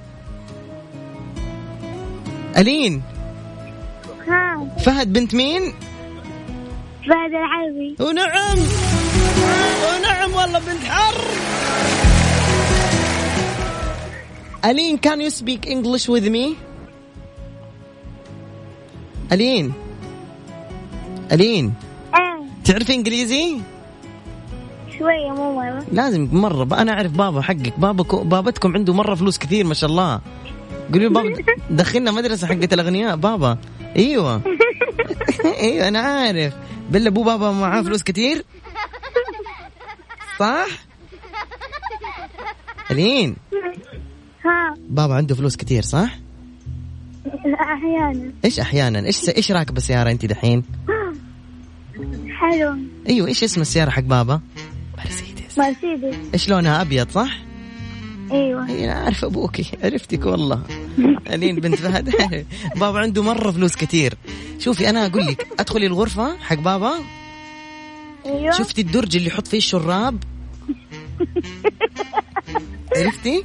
[2.59, 3.03] ألين؟
[4.29, 5.63] ها فهد بنت مين؟
[7.09, 8.59] فهد الحبيبي ونعم.
[9.85, 11.15] ونعم والله بنت حر
[14.65, 16.57] الين can you speak English with me?
[19.33, 19.73] الين
[21.33, 21.75] الين
[22.15, 22.45] آه.
[22.65, 23.61] تعرفي إنجليزي؟
[24.99, 25.85] شوية مو مرة.
[25.93, 26.69] لازم مرة.
[26.83, 27.79] أنا أعرف بابا حقك.
[27.79, 30.21] بابك بابتكم عنده مرة فلوس كثير ما شاء الله.
[30.93, 31.35] قولي له بابا
[31.71, 33.59] دخلنا مدرسة حقت الأغنياء بابا.
[33.97, 34.43] أيوة.
[35.61, 36.55] أيوة أنا عارف.
[36.91, 38.45] بالله أبو بابا معاه فلوس كثير.
[40.39, 40.67] صح؟
[42.91, 43.37] ألين.
[44.45, 44.75] ها.
[44.89, 46.19] بابا عنده فلوس كثير صح؟
[47.61, 48.33] أحيانا.
[48.45, 50.63] إيش أحيانا؟ إيش إيش راكبه سياره انت دحين؟
[52.41, 52.77] حلو.
[53.09, 54.41] أيوه إيش اسم السيارة حق بابا؟
[54.99, 55.59] مرسيدس.
[56.35, 57.39] إيش لونها؟ أبيض صح؟
[58.33, 58.69] أيوه.
[58.69, 59.57] إي أنا عارف أبوك.
[59.83, 60.63] عرفتك والله.
[61.31, 62.15] الين بنت فهد؟
[62.81, 64.15] بابا عنده مرة فلوس كثير
[64.59, 66.93] شوفي أنا أقول لك أدخلي الغرفة حق بابا.
[68.27, 68.51] أيوه.
[68.51, 70.19] شفتي الدرج اللي يحط فيه الشراب؟
[72.97, 73.45] عرفتي؟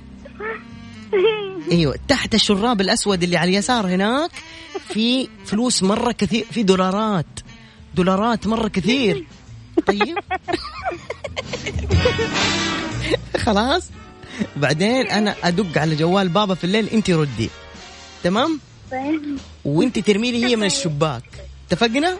[1.76, 4.32] إيوه تحت الشراب الأسود اللي على اليسار هناك
[4.89, 7.26] في فلوس مرة كثير في دولارات
[7.95, 9.26] دولارات مرة كثير.
[9.88, 10.17] طيب.
[13.45, 13.89] خلاص.
[14.55, 17.49] بعدين أنا أدق على جوال بابا في الليل انت ردي.
[18.23, 18.59] تمام؟
[19.65, 21.23] وانت ترمي لي هي من الشباك.
[21.67, 22.17] اتفقنا؟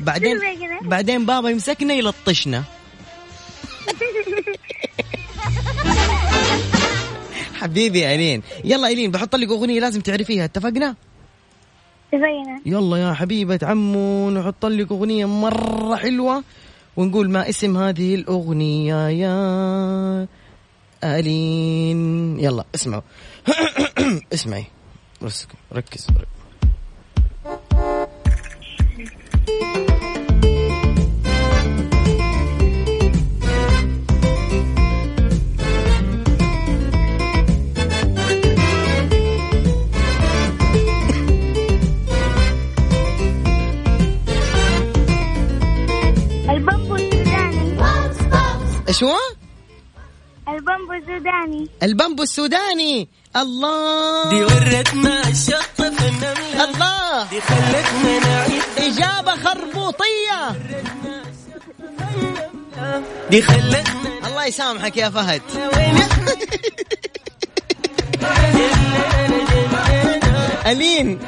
[0.00, 0.40] بعدين
[0.82, 2.64] بعدين بابا يمسكنا يلطشنا.
[7.60, 10.44] حبيبي يا الين يلا الين بحط لك أغنية لازم تعرفيها.
[10.44, 10.94] اتفقنا؟
[12.12, 16.44] تبينه يلا يا حبيبة عمو نحط لك أغنية مرة حلوة
[16.96, 20.28] ونقول ما اسم هذه الأغنية يا
[21.04, 23.02] ألين يلا اسمعوا.
[24.34, 24.64] اسمعي.
[25.22, 26.10] ركز ركز.
[48.90, 49.16] إيش هو؟
[50.48, 51.68] البامبو السوداني.
[51.82, 53.08] البامبو السوداني.
[53.36, 54.30] الله.
[54.30, 57.24] دي ورتنا الشط في النملة الله.
[57.30, 58.62] دي خلتنا نعيد.
[58.78, 60.52] إجابة خربوطية.
[63.30, 64.28] دي خلتنا.
[64.28, 65.42] الله يسامحك يا فهد.
[70.66, 71.18] ألين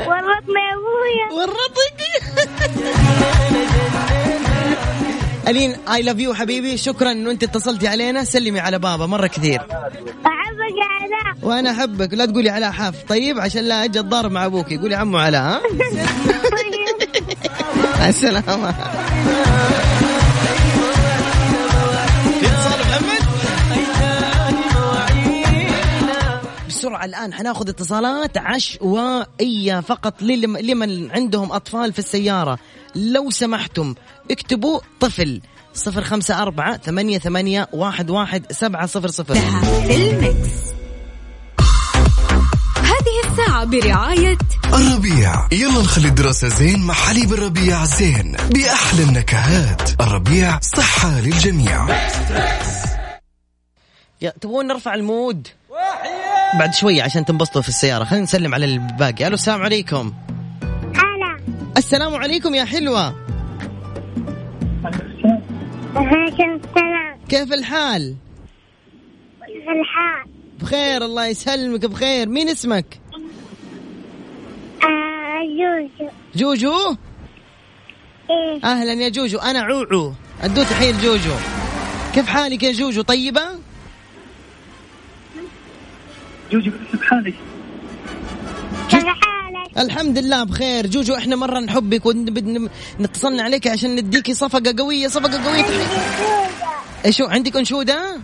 [0.00, 1.26] ورطنا يا أبويا.
[1.32, 2.00] ورطك
[5.48, 6.76] ألين اي لاف يو حبيبي.
[6.76, 8.24] شكرا إنه أنت اتصلتي علينا.
[8.24, 9.60] سلمي على بابا مرة كثير.
[9.60, 11.36] احبك يا علاء.
[11.42, 12.14] وأنا أحبك.
[12.14, 12.94] لا تقولي علاء حاف.
[13.08, 15.60] طيب عشان لا أجي اتضارب مع أبوك قولي عمو علاء ها؟
[18.08, 18.74] اتصال محمد؟
[26.68, 32.58] بسرعة الآن حناخذ اتصالات عشوائية فقط لمن عندهم أطفال في السيارة.
[32.94, 33.94] لو سمحتم
[34.30, 35.40] اكتبوا طفل
[35.74, 39.36] صفر خمسة أربعة ثمانية ثمانية واحد واحد سبعة صفر صفر.
[39.90, 40.72] ال Mix.
[42.76, 44.38] هذه الساعة برعاية
[44.74, 45.48] الربيع.
[45.52, 48.36] يلا نخلي الدراسة زين مع حليب الربيع زين.
[48.50, 50.00] بأحلى النكهات.
[50.00, 51.86] الربيع صحة للجميع.
[54.22, 55.48] يا تبغون نرفع ال mood؟
[56.58, 58.04] بعد شوية عشان تنبسطوا في السيارة.
[58.04, 59.26] خلينا نسلم على الباقي.
[59.26, 60.12] ألو السلام عليكم.
[60.94, 61.40] هلا.
[61.76, 63.14] السلام عليكم يا حلوة.
[64.84, 67.18] عليكم السلام.
[67.28, 68.14] كيف الحال؟
[69.46, 72.28] كيف الحال؟ بخير الله يسلمك بخير.
[72.28, 73.00] مين اسمك؟
[74.84, 76.10] آه جوجو.
[76.34, 76.96] جوجو؟
[78.30, 78.64] إيه.
[78.64, 79.38] أهلا يا جوجو.
[79.38, 80.12] أنا عوعو.
[80.42, 81.34] أدو تحية لجوجو.
[82.14, 83.42] كيف حالك يا جوجو؟ طيبة؟
[86.50, 87.34] كيف حالك؟
[89.78, 90.86] الحمد لله بخير.
[90.86, 95.86] جوجو إحنا مرة نحبك ونتصلنا عليك عشان نديكي صفقة قوية صفقة قوية تحية.
[97.04, 98.20] إيش عندك أنشودة؟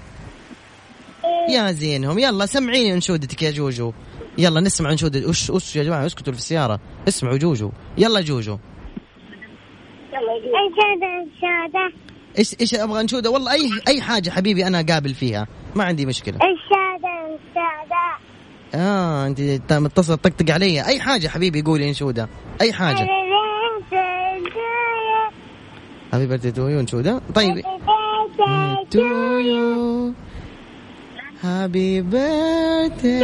[1.50, 2.18] يا زينهم.
[2.18, 3.92] يلا سمعيني أنشودتك يا جوجو.
[4.38, 5.28] يلا نسمع أنشودة.
[5.28, 6.80] وش وش يا جماعة؟ اسكتوا في السيارة.
[7.08, 7.70] اسمعوا جوجو.
[7.98, 8.58] يلا جوجو.
[10.14, 11.92] انشادة
[12.38, 15.46] إيش إيش أبغى أنشودة؟ والله أي أي حاجة حبيبي أنا قابل فيها.
[15.74, 16.34] ما عندي مشكلة.
[16.34, 18.27] انشادة انشادة
[18.74, 20.86] آه أنت متصل طقطق علي.
[20.86, 22.28] أي حاجة حبيبي قولي انشودة
[22.60, 23.08] أي حاجة.
[26.12, 27.62] happy birthday to you انشودة طيب.
[28.94, 28.98] to
[29.50, 30.14] you
[31.42, 33.22] happy birthday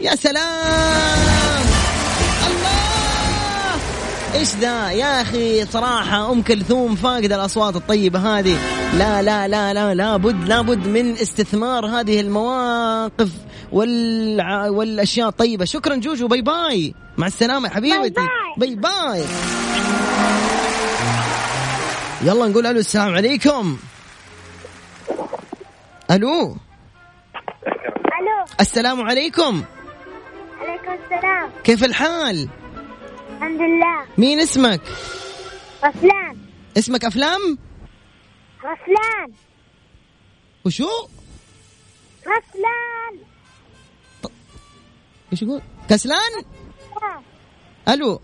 [0.00, 1.73] يا سلام.
[4.34, 8.58] إيش ذا؟ يا أخي صراحة أم كلثوم فاقدة الأصوات الطيبة هذه.
[8.98, 13.30] لا لا لا لا لابد لابد من استثمار هذه المواقف
[13.72, 14.68] والع...
[14.68, 15.64] والأشياء الطيبة.
[15.64, 16.94] شكرا جوجو bye bye.
[17.16, 18.20] مع السلامة يا حبيبتي
[18.56, 19.24] bye bye.
[22.22, 23.76] يلا نقول ألو السلام عليكم.
[26.10, 26.56] ألو.
[28.20, 28.44] ألو.
[28.60, 29.64] السلام عليكم.
[30.60, 31.50] عليكم السلام.
[31.64, 32.48] كيف الحال؟
[33.34, 34.06] الحمد لله.
[34.18, 34.80] مين اسمك؟
[35.84, 36.38] رسلان
[36.78, 37.58] اسمك أفلام؟
[38.58, 39.32] رسلان
[40.64, 40.88] وشو؟
[42.20, 43.24] رسلان
[45.32, 45.60] إيش يقول؟
[45.90, 46.44] كسلان؟
[47.88, 48.20] ألو.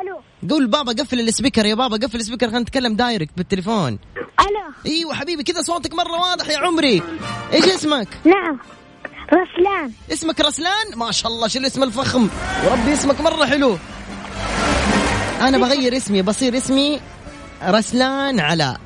[0.00, 0.20] ألو.
[0.50, 3.98] قول بابا قفل ال speaker يا بابا قفل ال speaker خلينا نتكلم direct بالتليفون.
[4.16, 4.72] ألو.
[4.86, 7.02] أيوه حبيبي كذا صوتك مرة واضح يا عمري.
[7.52, 8.58] إيش اسمك؟ نعم.
[9.32, 9.92] رسلان.
[10.12, 12.28] اسمك رسلان؟ ما شاء الله شو الاسم الفخم؟
[12.66, 13.78] وربي اسمك مرة حلو.
[15.40, 17.00] أنا بغير اسمي بصير اسمي
[17.64, 18.80] رسلان علاء.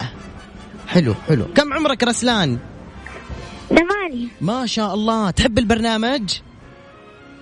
[0.89, 1.47] حلو حلو.
[1.55, 2.59] كم عمرك رسلان؟
[3.69, 4.29] ثمانية.
[4.41, 5.31] ما شاء الله.
[5.31, 6.39] تحب البرنامج؟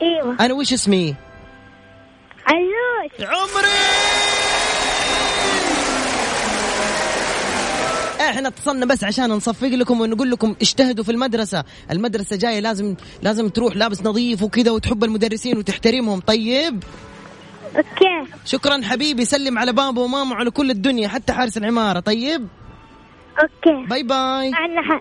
[0.02, 0.36] إيوه.
[0.40, 1.14] أنا وش اسمي؟
[2.46, 4.01] عيوش عمري!
[8.32, 11.64] إحنا اتصلنا بس عشان نصفق لكم ونقول لكم اجتهدوا في المدرسة.
[11.90, 16.20] المدرسة جاية لازم لازم تروح لابس نظيف وكذا وتحب المدرسين وتحترمهم.
[16.20, 16.82] طيب؟
[17.76, 18.30] okay.
[18.44, 19.24] شكرا حبيبي.
[19.24, 22.00] سلم على بابا وماما وعلى كل الدنيا حتى حارس العمارة.
[22.00, 22.48] طيب؟
[23.42, 23.86] okay.
[23.88, 24.52] bye bye.
[24.52, 25.00] ح...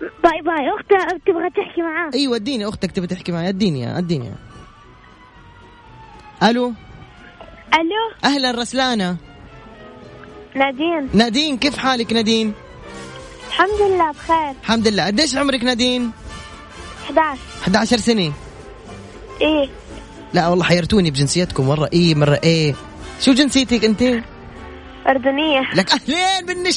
[0.00, 0.68] bye bye.
[0.80, 2.68] اختها تبغى تحكي معاه أيوه اديني.
[2.68, 4.32] أختك تبي تحكي معي اديني اديني
[6.42, 6.72] ألو؟
[7.74, 9.16] ألو؟ أهلا رسلانه
[10.56, 11.08] نادين.
[11.14, 12.52] نادين كيف حالك نادين؟
[13.52, 14.54] الحمد لله بخير.
[14.62, 15.06] الحمد لله.
[15.06, 16.10] قديش عمرك نادين؟
[17.04, 18.32] 11 11 سنة.
[19.40, 19.68] إيه.
[20.34, 21.88] لا والله حيرتوني بجنسيتكم مرة.
[21.92, 22.74] إيه مرة إيه.
[23.20, 24.02] شو جنسيتك أنت؟
[25.06, 25.60] أردنية.
[25.74, 26.72] لك أهلين.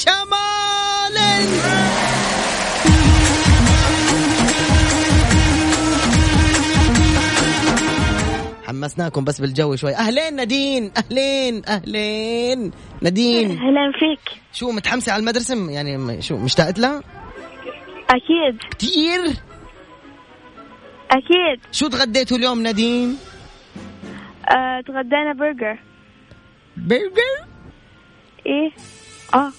[8.76, 9.96] حمسناكم بس بالجو شوي.
[9.96, 12.72] أهلين نادين أهلين أهلين.
[13.02, 13.52] نادين.
[13.52, 14.42] أهلا فيك.
[14.54, 17.04] شو متحمسة على المدرسة؟ يعني شو مشتاقت لها؟
[18.10, 18.58] أكيد.
[18.80, 19.22] كثير
[21.12, 21.60] أكيد.
[21.72, 23.18] شو تغديتوا اليوم نادين؟
[24.50, 25.80] آه، تغدينا برجر.
[26.78, 27.46] برجر؟
[28.46, 28.72] إيه.
[29.34, 29.52] آه.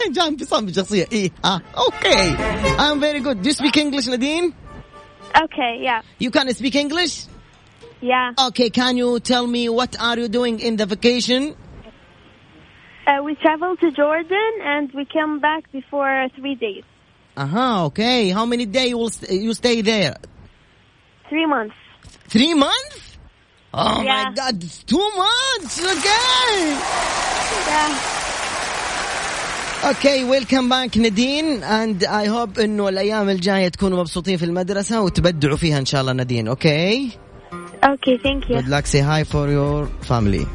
[0.14, 1.06] جاء انفصام بالشخصية.
[1.12, 1.30] إيه.
[1.44, 2.36] آه okay.
[2.78, 3.42] I'm very good.
[3.42, 4.52] Do you speak English نادين؟
[5.36, 6.02] Okay, yeah.
[6.18, 7.26] you can speak English
[8.00, 8.32] Yeah.
[8.48, 11.54] okay can you tell me what are you doing in the vacation
[13.06, 16.84] Uh, we traveled to Jordan and we came back before three days.
[17.36, 20.16] uh-huh okay how many days you will st- you stay there
[21.28, 21.74] Three months.
[22.28, 23.18] three months
[23.74, 26.50] oh my god it's too much okay
[27.70, 28.29] Yeah.
[29.88, 35.56] Okay welcome back نادين and I hope إنه الأيام الجاية تكونوا مبسوطين في المدرسة وتبدعوا
[35.56, 37.10] فيها إن شاء الله نادين okay
[37.82, 38.56] Okay, thank you.
[38.56, 38.86] Good luck.
[38.86, 40.46] Say hi for your family.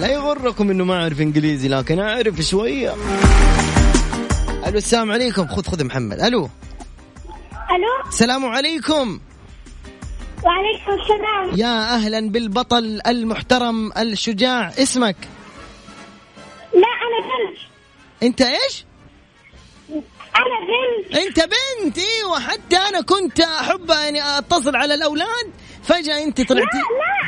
[0.00, 2.94] لا يغركم إنه ما أعرف إنجليزي لكن أعرف شوية.
[4.66, 5.46] ألو السلام عليكم.
[5.46, 6.20] خذ خذ محمد.
[6.20, 6.48] ألو.
[7.70, 9.20] ألو؟ السلام عليكم.
[10.44, 11.58] وعليكم السلام.
[11.58, 14.68] يا أهلا بالبطل المحترم الشجاع.
[14.68, 15.16] اسمك؟
[17.22, 17.58] بنت
[18.22, 18.84] انت إيش؟
[20.36, 25.50] أنا بنت انت بنت أيوه حتى أنا كنت احب اني اتصل على الاولاد
[25.82, 26.76] فجأة انت لا طلعتي.
[26.76, 26.82] لا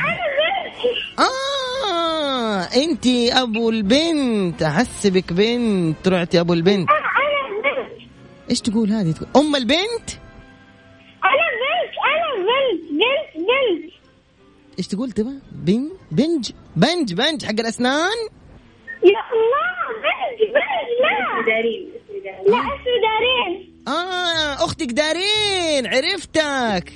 [0.07, 3.07] أنا بنت آه انت
[3.41, 6.89] أبو البنت أحسبك بنت طلعتي أبو البنت.
[6.89, 8.01] أنا بنت
[8.49, 10.09] إيش تقول هذه؟ تقول أم البنت؟
[11.23, 13.93] أنا بنت أنا بنت بنت بنت.
[14.77, 18.17] إيش تقول تبى بن بنج بنج بنج حق الأسنان؟
[19.13, 21.45] يا الله بنت بنت لا.
[21.53, 21.89] دارين
[22.47, 23.73] لا اسمي دارين.
[23.87, 26.93] آه أختك دارين عرفتك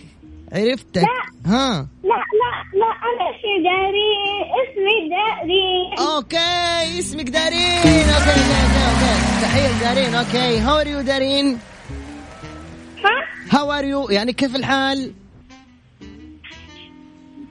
[0.53, 1.01] عرفتك.
[1.01, 1.51] لا.
[1.51, 1.87] ها.
[2.03, 6.07] لا لا لا أنا اسمي دارين اسمي دارين.
[6.07, 8.09] Okay اسمك دارين.
[8.09, 9.41] Okay okay okay.
[9.41, 10.15] تحية لدارين.
[10.15, 11.59] Okay how are you دارين؟
[13.05, 15.13] ها؟ how are you يعني كيف الحال؟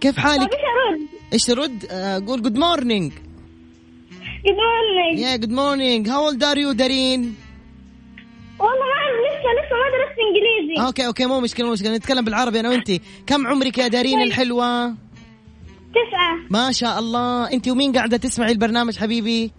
[0.00, 1.00] كيف حالك؟ إيش أرد؟
[1.32, 3.12] إيش ترد؟ آه، قول good morning
[4.45, 5.18] Good morning.
[5.18, 7.34] يا good morning how old are you دارين
[8.59, 10.86] والله ما أعرف لسه لسه ما درست إنجليزي.
[10.86, 11.97] Okay okay مو مشكلة مو مشكلة.
[11.97, 12.93] نتكلم بالعربي أنا وانت
[13.26, 16.39] كم عمرك يا دارين الحلوة؟ تسعة.
[16.51, 17.53] ما شاء الله.
[17.53, 19.53] أنت ومين قاعدة تسمعي البرنامج حبيبي؟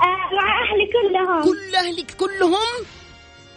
[0.00, 1.42] آه مع أهلي كلهم.
[1.42, 2.86] كل أهلك كلهم؟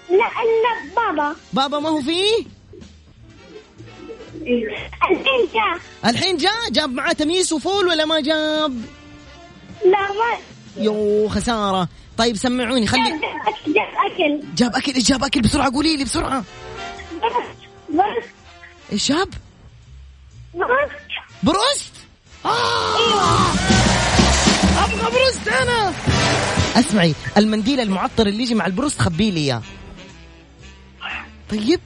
[0.09, 1.35] لا إلا بابا.
[1.53, 2.45] بابا ما هو فيه
[4.41, 5.79] الحين جاء.
[6.05, 8.81] الحين جاء؟ جاب معاه تميس وفول ولا ما جاب؟
[9.85, 10.37] لا ما
[10.77, 11.89] يو خسارة.
[12.17, 13.23] طيب سمعوني خلي جاب
[14.13, 14.93] أكل جاب أكل.
[14.93, 16.43] إيش جاب أكل بسرعة قولي لي بسرعة.
[17.23, 17.33] بس
[17.89, 18.25] بس.
[18.91, 19.29] إيش جاب
[20.53, 20.91] بس.
[21.43, 21.93] بروست
[22.45, 23.51] آه.
[24.77, 25.93] أبغى بروست أنا.
[26.75, 29.61] أسمعي المنديل المعطر اللي يجي مع البروست خبي لي إياه.
[31.49, 31.79] طيب.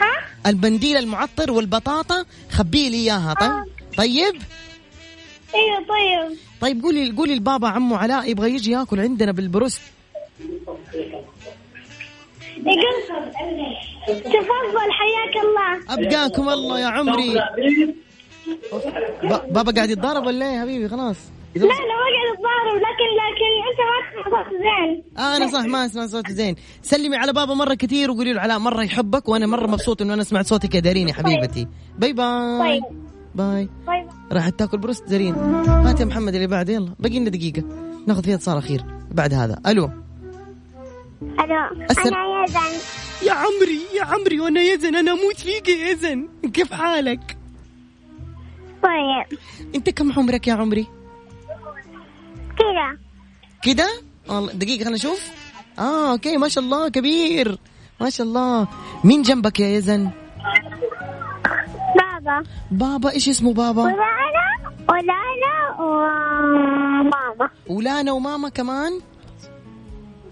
[0.00, 3.34] ها؟ المنديل المعطر والبطاطا خبي لي إياها.
[3.34, 3.64] طيب.
[3.96, 4.42] طيب.
[5.54, 6.36] أيوه طيب.
[6.60, 9.82] طيب قولي قولي لبابا عمو علاء يبغى يجي ياكل عندنا بالبروست.
[14.06, 15.94] تفضل حياك الله.
[15.94, 17.34] أبقاكم الله يا عمري.
[19.50, 21.16] بابا قاعد يتضارب ولا إيه يا حبيبي؟ خلاص.
[21.54, 25.02] لا لا ما قاعد اتضارب لكن لكن أنت ما تسمع صوت زين.
[25.18, 26.56] أنا صح ما اسمع صوت زين.
[26.82, 30.24] سلمي على بابا مرة كثير وقولي له علاء مرة يحبك وأنا مرة مبسوط إنه أنا
[30.24, 31.68] سمعت صوتك يا دارين يا حبيبتي.
[31.98, 32.58] Bye bye.
[32.58, 33.09] طيب.
[33.34, 33.68] Bye.
[33.86, 35.34] طيب راحت تاكل بروست دارين
[35.68, 36.94] هات يا محمد اللي بعد يلا.
[36.98, 37.62] باقي لنا دقيقة.
[38.06, 38.84] ناخذ فيها اتصال أخير.
[39.10, 39.60] بعد هذا.
[39.66, 39.90] ألو.
[41.22, 41.84] ألو.
[41.90, 42.78] السل- أنا يزن
[43.26, 47.36] يا عمري يا عمري وأنا يزن أنا أموت فيك يا يزن كيف حالك؟
[48.82, 49.38] طيب.
[49.74, 50.86] أنت كم عمرك يا عمري؟
[52.58, 52.98] كذا
[53.62, 53.88] كده؟
[54.28, 55.30] والله دقيقة خلينا نشوف.
[55.78, 56.36] آه أوكي.
[56.36, 57.58] ما شاء الله كبير.
[58.00, 58.68] ما شاء الله.
[59.04, 60.10] مين جنبك يا يزن
[62.20, 62.42] بابا.
[62.70, 64.00] بابا إيش اسمه بابا؟ ولانا
[64.88, 67.50] ولانا وماما.
[67.68, 69.00] ولانا وماما كمان؟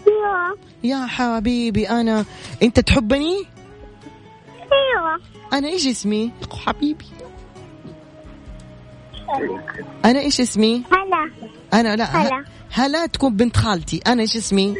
[0.07, 0.57] أيوه.
[0.83, 2.25] يا حبيبي أنا
[2.63, 3.35] أنت تحبني؟
[4.71, 5.19] أيوه.
[5.53, 6.31] أنا إيش اسمي؟
[6.65, 7.05] حبيبي.
[10.05, 11.31] أنا إيش اسمي؟ هلا.
[11.73, 12.45] أنا لا هلا.
[12.71, 14.01] هلا تكون بنت خالتي.
[14.07, 14.75] أنا إيش اسمي؟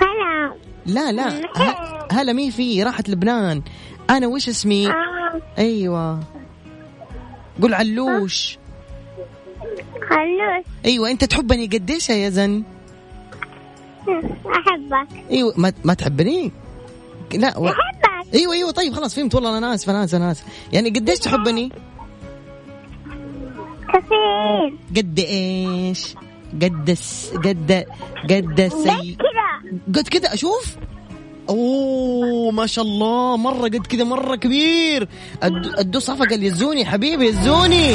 [0.00, 0.54] هلا.
[0.86, 1.48] لا لا
[2.12, 3.62] هلا مين في راحت لبنان.
[4.10, 6.20] أنا وش اسمي؟ آه، أيوه.
[7.62, 8.58] قول علوش.
[10.10, 12.62] خلوش أيوه أنت تحبني قديش يا يزن
[14.46, 15.24] أحبك.
[15.30, 16.52] أيوه ما, ما تحبني؟
[17.34, 17.66] لا و...
[17.66, 18.34] أحبك.
[18.34, 19.34] أيوه أيوه طيب خلاص فهمت.
[19.34, 21.72] والله أنا اسف أنا اسف أنا اسف يعني قديش تحبني؟
[23.88, 24.78] كثير.
[24.96, 26.14] قد إيش؟
[26.62, 26.98] قد.
[27.34, 27.84] قد
[28.24, 29.14] قد كذا
[29.94, 30.76] قد كذا أشوف؟
[31.48, 33.36] أوه ما شاء الله.
[33.36, 35.08] مرة قد كذا مرة كبير.
[35.78, 37.90] الدو صفقه اليزوني حبيبي يزوني.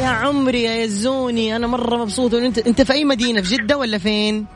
[0.00, 1.56] يا عمري يا يزوني.
[1.56, 4.46] أنا مرة مبسوط انت أنت في أي مدينة؟ في جدة ولا فين؟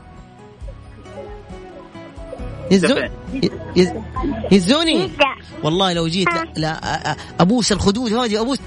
[2.70, 3.08] يزون
[3.76, 3.92] يز...
[4.52, 5.06] يزوني.
[5.06, 5.24] جدة
[5.62, 8.58] والله لو جيت لا, لا أبوس الخدود هذه أبوس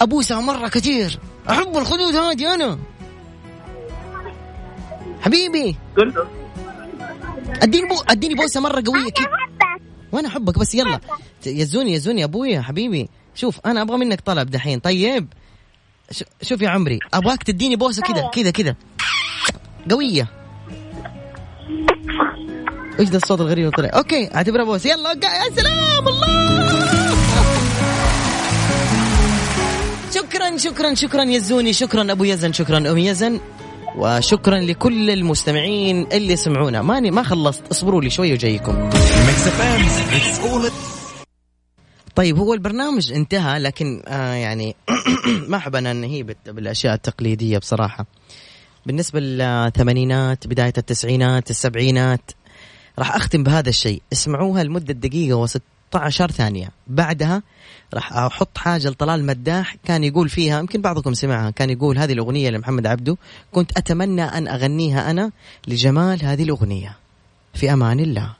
[0.00, 1.18] أبوسها مرة كثير.
[1.50, 2.78] أحب الخدود هذه أنا.
[5.20, 5.76] حبيبي.
[5.96, 6.14] قل
[7.62, 9.26] أديني بو أديني بوسة مرة قوية كذا
[10.12, 11.00] وأنا أحبك بس يلا.
[11.46, 13.08] يزوني يزوني يا ابويا حبيبي.
[13.34, 14.78] شوف أنا أبغى منك طلب دحين.
[14.78, 15.28] طيب.
[16.42, 18.74] شوف يا عمري أبغاك تديني بوسة كذا كذا كذا
[19.90, 20.28] قوية.
[23.00, 24.90] إيش ده الصوت الغريب اللي طلع؟ Okay أعتبرها بوسة.
[24.90, 25.10] يلا.
[25.10, 26.68] يا سلام الله!
[30.14, 32.52] شكرا شكرا شكرا يزوني شكرا أبو يزن.
[32.52, 33.40] شكرا ام يزن.
[33.96, 37.62] وشكرا لكل المستمعين اللي سمعونا ماني ما خلصت.
[37.70, 38.90] اصبروا لي شوي وجايكم.
[42.14, 44.76] طيب هو البرنامج انتهى لكن آه يعني
[45.48, 48.06] ما أحب أنا انهي بال- بالأشياء التقليدية بصراحة.
[48.86, 52.30] بالنسبة للثمانينات بداية التسعينات السبعينات
[52.98, 54.02] راح أختم بهذا الشيء.
[54.12, 56.70] اسمعوها لمدة دقيقة و16 ثانية.
[56.86, 57.42] بعدها
[57.94, 62.50] راح أحط حاجة لطلال مداح كان يقول فيها يمكن بعضكم سمعها كان يقول هذه الأغنية
[62.50, 63.16] لمحمد عبده
[63.52, 65.30] كنت أتمنى أن أغنيها أنا
[65.68, 66.96] لجمال هذه الأغنية.
[67.54, 68.32] في أمان الله.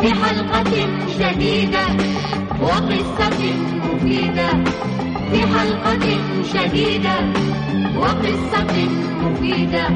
[0.00, 0.62] في حلقة
[1.18, 1.86] جديدة
[2.60, 3.38] وقصة
[3.72, 4.48] مفيدة؟
[5.30, 6.06] في حلقة
[6.54, 7.32] جديدة
[7.96, 8.74] وقصة
[9.22, 9.88] مفيدة.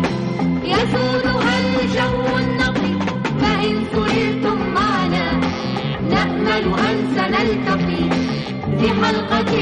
[0.65, 2.93] الجو النقي.
[3.41, 5.41] فإن سهرتم معنا
[6.11, 8.11] نأمل أن سنلتقي.
[8.79, 9.53] في حلقة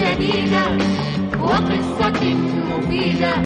[0.00, 0.66] جديدة
[1.42, 2.34] وقصة
[2.70, 3.34] مفيدة.